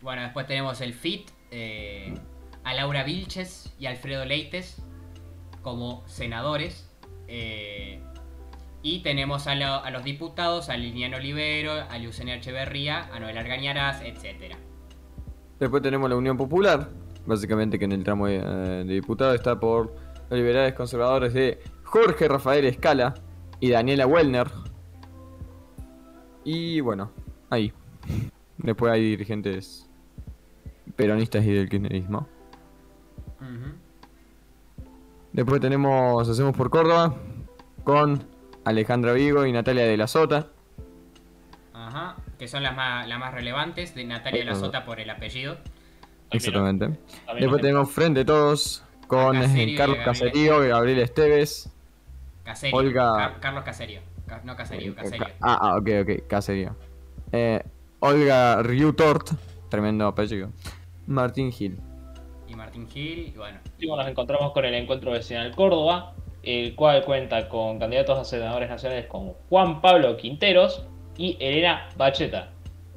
Bueno, 0.00 0.22
después 0.22 0.48
tenemos 0.48 0.80
el 0.80 0.94
FIT, 0.94 1.30
eh, 1.52 2.12
a 2.64 2.74
Laura 2.74 3.04
Vilches 3.04 3.72
y 3.78 3.86
Alfredo 3.86 4.24
Leites 4.24 4.82
como 5.62 6.02
senadores. 6.06 6.86
eh, 7.28 8.02
y 8.82 9.02
tenemos 9.02 9.46
a, 9.46 9.54
lo- 9.54 9.84
a 9.84 9.90
los 9.90 10.04
diputados, 10.04 10.68
a 10.70 10.76
Liliano 10.76 11.18
Olivero, 11.18 11.72
a 11.72 11.98
Lucenia 11.98 12.36
Echeverría, 12.36 13.10
a 13.14 13.20
Noel 13.20 13.36
Argañarás, 13.36 14.00
etc. 14.02 14.56
Después 15.58 15.82
tenemos 15.82 16.08
la 16.08 16.16
Unión 16.16 16.36
Popular. 16.38 16.88
Básicamente 17.26 17.78
que 17.78 17.84
en 17.84 17.92
el 17.92 18.02
tramo 18.02 18.26
de, 18.26 18.36
eh, 18.36 18.84
de 18.86 18.94
diputado 18.94 19.34
está 19.34 19.60
por 19.60 19.94
los 20.30 20.38
liberales 20.38 20.72
conservadores 20.72 21.34
de 21.34 21.60
Jorge 21.84 22.26
Rafael 22.26 22.64
Escala 22.64 23.12
y 23.60 23.68
Daniela 23.68 24.06
Wellner. 24.06 24.48
Y 26.44 26.80
bueno, 26.80 27.10
ahí. 27.50 27.72
Después 28.56 28.92
hay 28.92 29.02
dirigentes 29.02 29.88
peronistas 30.96 31.44
y 31.44 31.52
del 31.52 31.68
kirchnerismo. 31.68 32.26
Ujú. 33.40 33.74
Después 35.32 35.60
tenemos 35.60 36.28
Hacemos 36.28 36.56
por 36.56 36.70
Córdoba 36.70 37.14
con 37.84 38.24
Alejandra 38.64 39.12
Vigo 39.12 39.46
y 39.46 39.52
Natalia 39.52 39.84
de 39.84 39.96
la 39.96 40.06
Sota. 40.06 40.48
Ajá. 41.72 42.16
Que 42.38 42.48
son 42.48 42.62
las 42.62 42.74
más, 42.76 43.06
las 43.08 43.18
más 43.18 43.32
relevantes. 43.34 43.94
De 43.94 44.04
Natalia 44.04 44.44
La 44.44 44.52
Ajá. 44.52 44.60
Sota 44.60 44.84
por 44.84 45.00
el 45.00 45.08
apellido. 45.10 45.56
Exactamente. 46.30 46.98
Después 47.38 47.60
tenemos 47.62 47.90
Frente 47.90 48.24
Todos 48.24 48.84
con 49.06 49.36
eh, 49.36 49.74
Carlos 49.76 49.98
Caserío 50.04 50.64
y 50.64 50.68
Gabriel 50.68 51.00
Esteves. 51.00 51.70
Caserio. 52.44 52.76
Olga- 52.76 53.16
Car- 53.16 53.40
Carlos 53.40 53.64
Caserio. 53.64 54.00
Ca- 54.26 54.40
no 54.44 54.56
Caserio, 54.56 54.92
Eh, 54.92 54.94
Caserio. 54.94 55.26
ca- 55.26 55.32
Ah, 55.40 55.58
ah, 55.60 55.76
ok, 55.76 55.88
ok, 56.02 56.26
Caserío. 56.28 56.76
Eh, 57.32 57.62
Olga 58.00 58.62
Riutort, 58.62 59.30
tremendo 59.68 60.06
apellido. 60.06 60.50
Martín 61.06 61.50
Gil. 61.52 61.80
Y 62.74 62.78
Martín 62.78 62.88
Gil. 62.88 63.32
Y 63.34 63.38
bueno. 63.38 63.58
último 63.72 63.96
nos 63.96 64.08
encontramos 64.08 64.52
con 64.52 64.64
el 64.64 64.74
encuentro 64.74 65.10
vecinal 65.10 65.54
Córdoba, 65.54 66.14
el 66.42 66.74
cual 66.74 67.04
cuenta 67.04 67.48
con 67.48 67.78
candidatos 67.78 68.18
a 68.18 68.24
senadores 68.24 68.68
nacionales 68.68 69.06
como 69.06 69.34
Juan 69.48 69.80
Pablo 69.80 70.16
Quinteros 70.16 70.84
y 71.16 71.36
Elena 71.40 71.88
Bacheta. 71.96 72.50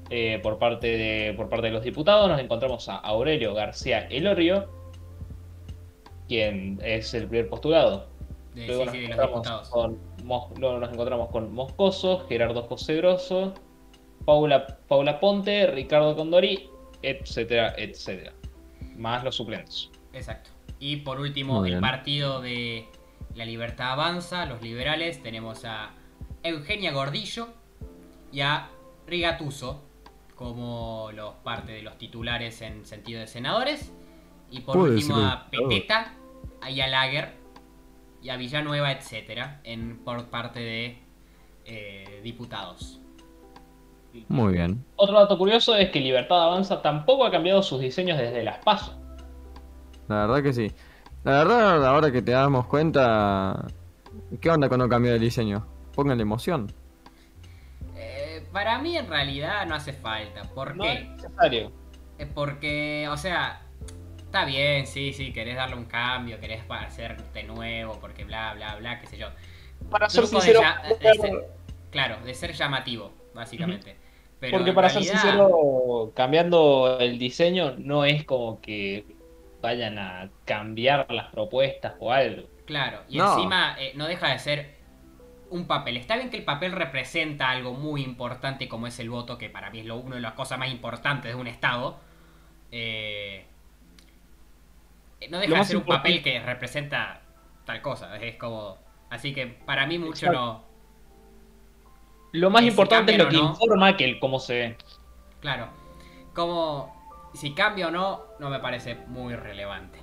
Eh, 0.09 0.39
por, 0.43 0.59
parte 0.59 0.97
de, 0.97 1.33
por 1.33 1.49
parte 1.49 1.67
de 1.67 1.73
los 1.73 1.83
diputados 1.83 2.29
nos 2.29 2.39
encontramos 2.39 2.87
a 2.89 2.97
Aurelio 2.97 3.53
García 3.53 4.07
Elorio, 4.09 4.69
quien 6.27 6.79
es 6.83 7.13
el 7.13 7.27
primer 7.27 7.49
postulado. 7.49 8.07
De, 8.53 8.67
Luego 8.67 8.83
sí, 8.83 8.85
nos, 8.85 8.95
sí, 8.95 9.01
los 9.01 9.17
encontramos 9.17 9.43
diputados. 9.43 9.69
con, 9.69 9.99
luego 10.59 10.79
nos 10.79 10.91
encontramos 10.91 11.29
con 11.29 11.53
Moscoso, 11.53 12.25
Gerardo 12.27 12.61
José 12.63 12.95
Grosso, 12.97 13.53
Paula, 14.25 14.77
Paula 14.87 15.19
Ponte, 15.19 15.67
Ricardo 15.67 16.15
Condori, 16.15 16.69
etcétera, 17.01 17.73
etcétera. 17.77 18.33
Más 18.97 19.23
los 19.23 19.35
suplentes. 19.35 19.89
Exacto. 20.11 20.49
Y 20.79 20.97
por 20.97 21.19
último, 21.19 21.65
el 21.65 21.79
partido 21.79 22.41
de 22.41 22.87
La 23.35 23.45
Libertad 23.45 23.93
Avanza, 23.93 24.45
los 24.45 24.61
liberales, 24.61 25.21
tenemos 25.23 25.65
a 25.65 25.91
Eugenia 26.43 26.91
Gordillo 26.91 27.49
y 28.31 28.41
a 28.41 28.69
Rigatuso 29.07 29.83
como 30.35 31.09
los 31.13 31.35
parte 31.35 31.71
de 31.71 31.83
los 31.83 31.97
titulares 31.97 32.61
en 32.61 32.85
sentido 32.85 33.19
de 33.19 33.27
senadores. 33.27 33.93
Y 34.51 34.61
por 34.61 34.77
último 34.77 35.17
a. 35.17 35.47
Peteta, 35.49 36.13
a 36.61 36.69
Yalager 36.69 37.33
y 38.21 38.29
a 38.29 38.37
Villanueva, 38.37 38.91
etcétera, 38.91 39.61
en 39.63 39.99
por 40.03 40.29
parte 40.29 40.59
de 40.59 40.97
eh, 41.65 42.21
diputados. 42.23 42.99
Muy 44.27 44.53
bien. 44.53 44.83
Otro 44.95 45.19
dato 45.19 45.37
curioso 45.37 45.75
es 45.75 45.89
que 45.89 45.99
Libertad 45.99 46.43
Avanza 46.43 46.81
tampoco 46.81 47.25
ha 47.25 47.31
cambiado 47.31 47.61
sus 47.63 47.79
diseños 47.81 48.17
desde 48.17 48.43
las 48.43 48.59
PASO. 48.63 48.99
La 50.07 50.25
verdad 50.27 50.43
que 50.43 50.53
sí. 50.53 50.71
La 51.23 51.31
verdad, 51.43 51.85
ahora 51.85 52.11
que 52.11 52.21
te 52.21 52.31
damos 52.31 52.67
cuenta. 52.67 53.65
¿Qué 54.41 54.49
onda 54.49 54.69
con 54.69 54.79
no 54.79 54.89
cambiar 54.89 55.15
el 55.15 55.21
diseño? 55.21 55.65
Pónganle 55.95 56.21
emoción. 56.23 56.71
Eh, 57.95 58.45
para 58.51 58.79
mí 58.79 58.97
en 58.97 59.07
realidad 59.07 59.65
no 59.65 59.75
hace 59.75 59.93
falta. 59.93 60.43
¿Por 60.53 60.75
No 60.75 60.83
qué? 60.83 60.93
es 60.93 61.09
necesario. 61.09 61.71
Es 62.17 62.27
porque, 62.27 63.07
o 63.09 63.17
sea, 63.17 63.61
está 64.19 64.45
bien, 64.45 64.85
sí, 64.85 65.13
sí, 65.13 65.33
querés 65.33 65.55
darle 65.55 65.75
un 65.75 65.85
cambio, 65.85 66.39
querés 66.39 66.63
hacerte 66.69 67.43
nuevo, 67.43 67.97
porque 67.99 68.23
bla, 68.25 68.53
bla, 68.53 68.75
bla, 68.75 68.99
qué 68.99 69.07
sé 69.07 69.17
yo. 69.17 69.27
Para 69.89 70.09
ser 70.09 70.21
de 70.21 70.27
sincero, 70.27 70.59
de 71.01 71.13
ser- 71.15 71.49
claro, 71.91 72.17
de 72.23 72.33
ser 72.35 72.53
llamativo, 72.53 73.11
básicamente. 73.33 73.97
Pero 74.49 74.57
porque 74.57 74.73
para 74.73 74.89
ser 74.89 75.03
realidad- 75.03 75.21
sincero, 75.21 76.11
cambiando 76.15 76.97
el 76.99 77.17
diseño 77.17 77.75
no 77.77 78.05
es 78.05 78.23
como 78.25 78.59
que 78.61 79.05
vayan 79.61 79.97
a 79.97 80.29
cambiar 80.45 81.09
las 81.11 81.31
propuestas 81.31 81.93
o 81.99 82.11
algo. 82.11 82.47
Claro, 82.65 83.01
y 83.09 83.17
No. 83.17 83.33
encima 83.33 83.75
eh, 83.79 83.93
no 83.95 84.07
deja 84.07 84.29
de 84.29 84.39
ser 84.39 84.75
un 85.49 85.65
papel. 85.67 85.97
Está 85.97 86.15
bien 86.15 86.29
que 86.29 86.37
el 86.37 86.43
papel 86.43 86.71
representa 86.71 87.49
algo 87.49 87.73
muy 87.73 88.01
importante 88.03 88.67
como 88.67 88.87
es 88.87 88.99
el 88.99 89.09
voto, 89.09 89.37
que 89.37 89.49
para 89.49 89.69
mí 89.69 89.79
es 89.81 89.85
lo, 89.85 89.97
una 89.97 90.15
de 90.15 90.21
las 90.21 90.33
cosas 90.33 90.57
más 90.59 90.69
importantes 90.69 91.33
de 91.33 91.35
un 91.39 91.47
Estado. 91.47 91.99
Eh, 92.71 93.45
no 95.29 95.37
Lo 95.37 95.41
deja 95.41 95.57
de 95.59 95.63
ser 95.65 95.77
un 95.77 95.83
papel 95.85 96.21
que 96.21 96.39
representa 96.39 97.21
tal 97.65 97.81
cosa. 97.81 98.17
Es 98.17 98.35
como... 98.35 98.77
Así 99.09 99.33
que 99.33 99.45
para 99.47 99.85
mí 99.85 99.97
mucho 99.99 100.25
Exacto. 100.25 100.39
no... 100.39 100.72
Lo 102.33 102.49
más 102.49 102.63
importante 102.63 103.13
es 103.13 103.17
lo 103.17 103.29
que 103.29 103.37
no. 103.37 103.49
informa 103.49 103.95
que 103.95 104.05
el 104.05 104.19
cómo 104.19 104.39
se 104.39 104.53
ve. 104.53 104.77
Claro. 105.39 105.69
Como... 106.33 107.01
Si 107.33 107.53
cambia 107.55 107.87
o 107.87 107.91
no, 107.91 108.25
no 108.39 108.51
me 108.51 108.59
parece 108.59 108.95
muy 109.07 109.35
relevante. 109.35 109.97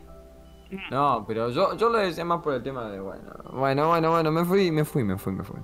No, 0.91 1.25
pero 1.29 1.51
yo, 1.51 1.77
yo 1.77 1.89
lo 1.89 1.99
decía 1.99 2.25
más 2.25 2.43
por 2.43 2.55
el 2.55 2.63
tema 2.63 2.89
de, 2.91 2.99
bueno, 2.99 3.23
bueno, 3.53 3.89
bueno, 3.89 4.11
bueno, 4.11 4.33
me 4.33 4.45
fui, 4.45 4.73
me 4.73 4.85
fui, 4.85 5.05
me 5.05 5.17
fui, 5.17 5.33
me 5.33 5.45
fui. 5.45 5.61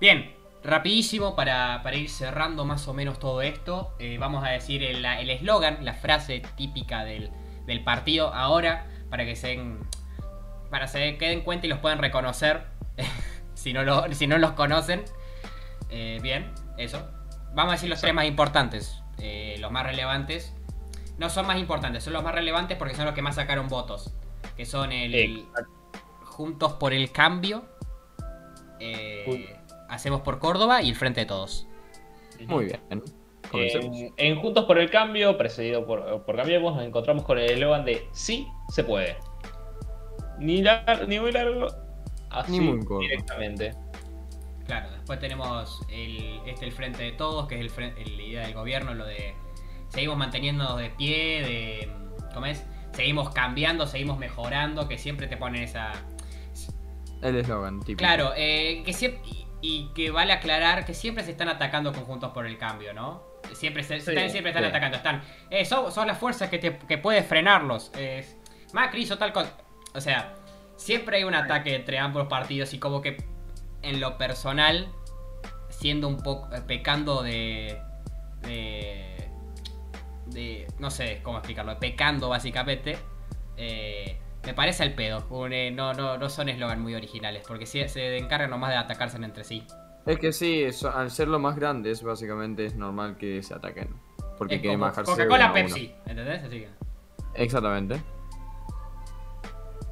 Bien, 0.00 0.34
rapidísimo 0.62 1.34
para, 1.34 1.82
para 1.82 1.96
ir 1.96 2.10
cerrando 2.10 2.66
más 2.66 2.88
o 2.88 2.94
menos 2.94 3.18
todo 3.18 3.40
esto. 3.40 3.94
eh, 3.98 4.18
vamos 4.18 4.44
a 4.44 4.48
decir 4.48 4.82
el 4.82 5.04
el 5.04 5.30
eslogan, 5.30 5.84
la 5.84 5.94
frase 5.94 6.42
típica 6.56 7.04
del, 7.04 7.30
del 7.66 7.84
partido 7.84 8.34
ahora, 8.34 8.86
para 9.08 9.24
que 9.24 9.34
se 9.34 9.48
den, 9.48 9.80
para 10.70 10.88
se 10.88 11.16
queden 11.16 11.42
cuenta 11.42 11.66
y 11.66 11.70
los 11.70 11.78
puedan 11.78 11.98
reconocer 11.98 12.66
si, 13.54 13.72
no 13.72 13.82
lo, 13.82 14.12
si 14.12 14.26
no 14.26 14.36
los 14.38 14.52
conocen. 14.52 15.04
Eh, 15.94 16.18
bien, 16.22 16.50
eso. 16.78 17.06
Vamos 17.54 17.72
a 17.72 17.74
decir 17.76 17.88
los 17.90 18.00
tres 18.00 18.14
más 18.14 18.24
importantes, 18.24 19.02
eh, 19.18 19.56
los 19.60 19.70
más 19.70 19.84
relevantes. 19.84 20.54
No 21.18 21.28
son 21.28 21.46
más 21.46 21.58
importantes, 21.58 22.02
son 22.02 22.14
los 22.14 22.24
más 22.24 22.34
relevantes 22.34 22.78
porque 22.78 22.94
son 22.94 23.04
los 23.04 23.14
que 23.14 23.20
más 23.22 23.34
sacaron 23.36 23.68
votos. 23.68 24.14
Que 24.56 24.64
son 24.66 24.90
el, 24.90 25.14
Exacto. 25.14 25.70
Juntos 26.24 26.72
por 26.74 26.92
el 26.94 27.12
Cambio, 27.12 27.64
eh, 28.80 29.56
Hacemos 29.88 30.22
por 30.22 30.38
Córdoba 30.38 30.80
y 30.80 30.88
el 30.88 30.96
Frente 30.96 31.20
de 31.20 31.26
Todos. 31.26 31.66
Muy 32.46 32.64
bien. 32.64 32.80
En, 32.88 33.02
en 34.16 34.40
Juntos 34.40 34.64
por 34.64 34.78
el 34.78 34.88
Cambio, 34.90 35.36
precedido 35.36 35.84
por, 35.86 36.24
por 36.24 36.36
Cambiemos, 36.36 36.74
nos 36.74 36.84
encontramos 36.84 37.24
con 37.24 37.38
el 37.38 37.50
eslogan 37.50 37.84
de 37.84 38.08
Sí 38.12 38.48
se 38.70 38.82
puede. 38.84 39.18
Ni, 40.38 40.62
lar- 40.62 41.06
ni 41.06 41.20
muy 41.20 41.30
largo, 41.30 41.66
así 42.30 42.52
Ni 42.52 42.60
muy 42.60 42.78
corto. 42.78 43.00
directamente. 43.00 43.74
Claro, 44.66 44.90
después 44.92 45.18
tenemos 45.18 45.80
el, 45.88 46.40
este 46.46 46.64
el 46.66 46.72
Frente 46.72 47.02
de 47.02 47.12
Todos, 47.12 47.48
que 47.48 47.60
es 47.60 47.76
el, 47.78 47.84
el- 47.98 48.16
la 48.16 48.22
idea 48.22 48.42
del 48.42 48.54
gobierno, 48.54 48.94
lo 48.94 49.04
de 49.04 49.34
seguimos 49.88 50.16
manteniéndonos 50.16 50.78
de 50.78 50.90
pie, 50.90 51.42
de 51.42 51.92
¿cómo 52.32 52.46
es? 52.46 52.64
Seguimos 52.92 53.30
cambiando, 53.30 53.86
seguimos 53.86 54.18
mejorando, 54.18 54.88
que 54.88 54.98
siempre 54.98 55.26
te 55.26 55.36
ponen 55.36 55.62
esa... 55.62 55.92
El 57.22 57.36
eslogan, 57.36 57.80
tipo. 57.80 57.98
Claro, 57.98 58.32
eh, 58.36 58.82
que 58.84 58.92
siempre... 58.92 59.20
Y, 59.64 59.90
que 59.94 60.10
vale 60.10 60.32
aclarar 60.32 60.84
que 60.84 60.92
siempre 60.92 61.22
se 61.22 61.30
están 61.30 61.48
atacando 61.48 61.92
conjuntos 61.92 62.32
por 62.32 62.46
el 62.46 62.58
cambio, 62.58 62.92
¿no? 62.92 63.22
Siempre, 63.52 63.84
se, 63.84 64.00
Sí, 64.00 64.10
están, 64.10 64.28
siempre 64.28 64.50
están 64.50 64.64
sí. 64.64 64.70
atacando, 64.70 64.96
están... 64.96 65.22
Eh, 65.50 65.64
son, 65.64 65.92
son 65.92 66.08
las 66.08 66.18
fuerzas 66.18 66.48
que, 66.50 66.58
te, 66.58 66.76
que 66.78 66.98
puedes 66.98 67.24
frenarlos. 67.26 67.92
Es 67.96 68.36
Macri 68.72 69.02
hizo 69.02 69.18
tal 69.18 69.32
cosa. 69.32 69.56
O 69.94 70.00
sea, 70.00 70.34
siempre 70.76 71.18
hay 71.18 71.24
un 71.24 71.34
ataque 71.34 71.76
entre 71.76 71.98
ambos 71.98 72.26
partidos 72.26 72.74
y 72.74 72.80
como 72.80 73.00
que 73.00 73.22
en 73.82 74.00
lo 74.00 74.16
personal, 74.18 74.88
siendo 75.70 76.08
un 76.08 76.18
poco... 76.18 76.54
eh, 76.54 76.62
pecando 76.66 77.22
de... 77.22 77.80
de... 78.42 79.28
de 80.26 80.66
no 80.78 80.90
sé 80.90 81.20
cómo 81.22 81.38
explicarlo, 81.38 81.78
pecando 81.78 82.28
básicamente. 82.28 82.98
eh, 83.56 84.18
me 84.44 84.54
parece 84.54 84.82
al 84.82 84.94
pedo. 84.94 85.24
un, 85.30 85.52
eh, 85.52 85.70
no, 85.70 85.92
no, 85.94 86.18
no 86.18 86.28
son 86.28 86.48
eslogan 86.48 86.80
muy 86.82 86.94
originales, 86.96 87.44
porque 87.46 87.64
sí, 87.66 87.86
se 87.88 88.16
encargan 88.18 88.50
nomás 88.50 88.70
de 88.70 88.76
atacarse 88.76 89.16
entre 89.18 89.44
sí. 89.44 89.64
Es 90.04 90.18
que 90.18 90.32
sí, 90.32 90.62
eso- 90.64 90.92
al 90.92 91.12
ser 91.12 91.28
los 91.28 91.40
más 91.40 91.54
grandes, 91.54 92.02
básicamente 92.02 92.66
es 92.66 92.74
normal 92.74 93.16
que 93.16 93.40
se 93.44 93.54
ataquen. 93.54 93.94
Porque 94.36 94.60
quieren 94.60 94.80
bajarse. 94.80 95.12
Coca-Cola. 95.12 95.52
Pepsi, 95.52 95.94
¿entendés? 96.06 96.42
Así 96.42 96.60
que, 96.60 96.68
Exactamente. 97.34 98.02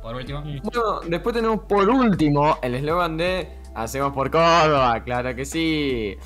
por 0.02 0.16
último. 0.16 0.42
Bueno, 0.42 1.00
después 1.06 1.34
tenemos 1.36 1.60
por 1.68 1.88
último 1.88 2.58
el 2.62 2.74
eslogan 2.74 3.16
de 3.16 3.59
Hacemos 3.74 4.12
por 4.12 4.30
Córdoba, 4.30 5.02
claro 5.04 5.34
que 5.34 5.44
sí. 5.44 6.16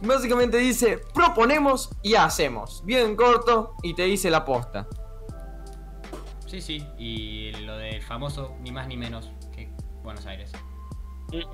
Básicamente 0.00 0.56
dice, 0.58 0.98
proponemos 1.14 1.90
y 2.02 2.14
hacemos. 2.14 2.82
Bien 2.84 3.14
corto 3.14 3.74
y 3.82 3.94
te 3.94 4.02
dice 4.04 4.30
la 4.30 4.44
posta. 4.44 4.88
Sí, 6.46 6.60
sí. 6.60 6.86
Y 6.98 7.52
lo 7.64 7.76
del 7.76 8.02
famoso, 8.02 8.56
ni 8.60 8.72
más 8.72 8.86
ni 8.88 8.96
menos 8.96 9.30
que 9.54 9.70
Buenos 10.02 10.26
Aires. 10.26 10.50
Es. 11.30 11.46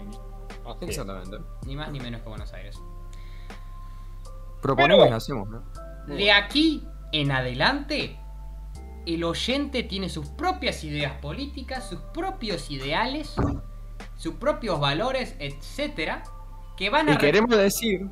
Exactamente. 0.80 1.38
Ni 1.66 1.76
más 1.76 1.90
ni 1.92 2.00
menos 2.00 2.22
que 2.22 2.28
Buenos 2.28 2.52
Aires. 2.52 2.80
Proponemos 4.62 5.04
Pero- 5.04 5.14
y 5.14 5.16
hacemos, 5.16 5.48
¿no? 5.48 5.62
De 6.06 6.32
aquí 6.32 6.86
en 7.12 7.30
adelante, 7.30 8.18
el 9.06 9.24
oyente 9.24 9.82
tiene 9.82 10.08
sus 10.08 10.26
propias 10.30 10.82
ideas 10.84 11.12
políticas, 11.20 11.88
sus 11.88 12.00
propios 12.14 12.70
ideales, 12.70 13.34
sus 14.18 14.34
propios 14.34 14.78
valores, 14.78 15.34
etcétera, 15.38 16.22
que 16.76 16.90
van 16.90 17.08
a, 17.08 17.12
Y 17.12 17.14
re- 17.14 17.20
queremos 17.20 17.56
decir 17.56 18.06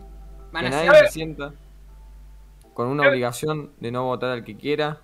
van 0.53 0.63
que 0.63 0.69
a 0.69 0.71
nadie 0.71 0.91
ser, 0.91 1.07
se 1.09 1.13
sienta. 1.13 1.53
con 2.73 2.89
una 2.89 3.07
obligación 3.09 3.73
de 3.81 3.93
no 3.93 4.05
votar 4.05 4.31
al 4.31 4.45
que 4.45 4.57
quiera. 4.57 5.01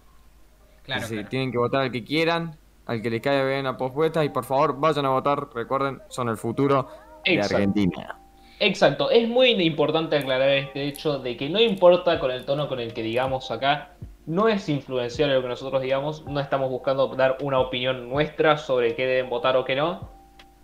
Claro, 0.84 1.02
que 1.02 1.08
se 1.08 1.14
claro. 1.14 1.28
tienen 1.28 1.52
que 1.52 1.58
votar 1.58 1.82
al 1.82 1.92
que 1.92 2.02
quieran, 2.02 2.56
al 2.86 3.02
que 3.02 3.10
les 3.10 3.20
caiga 3.20 3.44
bien 3.44 3.64
la 3.64 3.76
pospuesta 3.76 4.24
y 4.24 4.30
por 4.30 4.44
favor 4.44 4.80
vayan 4.80 5.04
a 5.06 5.10
votar, 5.10 5.48
recuerden, 5.54 6.00
son 6.08 6.28
el 6.28 6.36
futuro 6.36 6.88
de. 7.24 7.40
Argentina. 7.40 8.18
Exacto, 8.58 9.10
es 9.10 9.28
muy 9.28 9.50
importante 9.50 10.16
aclarar 10.16 10.48
este 10.50 10.84
hecho 10.86 11.18
de 11.18 11.36
que 11.36 11.48
no 11.48 11.60
importa 11.60 12.18
con 12.20 12.30
el 12.30 12.44
tono 12.44 12.68
con 12.68 12.78
el 12.80 12.92
que 12.94 13.02
digamos 13.02 13.50
acá, 13.50 13.90
no 14.26 14.46
es 14.48 14.68
influenciar 14.68 15.30
lo 15.30 15.42
que 15.42 15.48
nosotros 15.48 15.82
digamos, 15.82 16.24
no 16.26 16.38
estamos 16.38 16.70
buscando 16.70 17.08
dar 17.08 17.38
una 17.42 17.58
opinión 17.58 18.08
nuestra 18.08 18.56
sobre 18.56 18.94
qué 18.94 19.04
deben 19.06 19.28
votar 19.30 19.56
o 19.56 19.64
qué 19.64 19.74
no. 19.74 20.08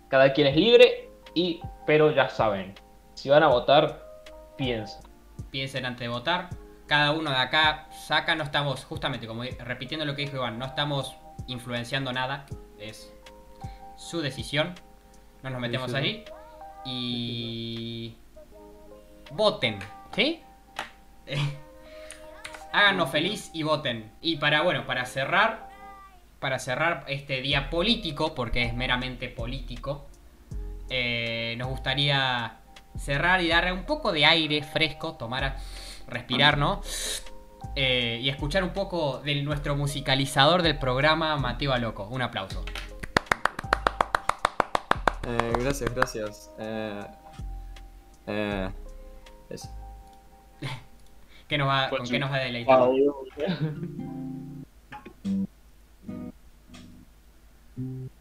Cada 0.09 0.33
quien 0.33 0.47
es 0.47 0.55
libre 0.55 1.09
y 1.33 1.61
pero 1.85 2.11
ya 2.11 2.29
saben, 2.29 2.75
si 3.13 3.29
van 3.29 3.43
a 3.43 3.47
votar, 3.47 4.05
piensen. 4.57 5.01
Piensen 5.51 5.85
antes 5.85 6.01
de 6.01 6.07
votar. 6.09 6.49
Cada 6.87 7.11
uno 7.11 7.29
de 7.29 7.37
acá 7.37 7.87
saca, 7.91 8.35
no 8.35 8.43
estamos, 8.43 8.83
justamente 8.85 9.27
como 9.27 9.43
repitiendo 9.43 10.05
lo 10.05 10.15
que 10.15 10.23
dijo 10.23 10.37
Iván, 10.37 10.57
no 10.57 10.65
estamos 10.65 11.15
influenciando 11.47 12.11
nada. 12.11 12.45
Es 12.79 13.13
su 13.95 14.21
decisión. 14.21 14.73
No 15.43 15.49
nos 15.49 15.61
metemos 15.61 15.91
sí, 15.91 15.97
sí. 15.97 16.03
ahí. 16.03 16.25
Y. 16.85 18.15
Voten, 19.31 19.79
¿sí? 20.15 20.41
Háganos 22.73 23.09
feliz 23.09 23.51
y 23.53 23.63
voten. 23.63 24.11
Y 24.21 24.37
para, 24.37 24.61
bueno, 24.61 24.85
para 24.85 25.05
cerrar. 25.05 25.68
Para 26.39 26.57
cerrar 26.59 27.03
este 27.07 27.41
día 27.41 27.69
político, 27.69 28.33
porque 28.33 28.63
es 28.63 28.73
meramente 28.73 29.29
político. 29.29 30.05
eh, 30.91 31.53
nos 31.59 31.67
gustaría 31.67 32.57
cerrar 32.97 33.41
y 33.41 33.47
darle 33.47 33.71
un 33.71 33.83
poco 33.83 34.11
de 34.11 34.25
aire 34.25 34.63
fresco, 34.63 35.13
tomar, 35.13 35.43
a- 35.43 35.57
respirar, 36.07 36.57
¿no? 36.57 36.81
Eh, 37.75 38.19
y 38.23 38.29
escuchar 38.29 38.63
un 38.63 38.71
poco 38.71 39.19
de 39.19 39.35
nuestro 39.43 39.75
musicalizador 39.75 40.63
del 40.63 40.79
programa, 40.79 41.35
Mateo 41.37 41.77
Loco. 41.77 42.07
Un 42.09 42.23
aplauso. 42.23 42.63
Eh, 45.27 45.53
gracias, 45.59 45.93
gracias. 45.93 46.51
Eh, 46.57 47.03
eh, 48.27 48.69
eso. 49.51 49.69
¿Qué 51.47 51.57
nos 51.57 51.67
va, 51.67 51.87
Pues 51.89 51.99
¿Con 51.99 52.07
sí. 52.07 52.13
qué 52.13 52.19
nos 52.19 52.31
va 52.31 52.35
a 52.37 52.39
deleitar? 52.39 52.79
Ah, 52.79 52.89
Mm-hmm. 57.79 58.18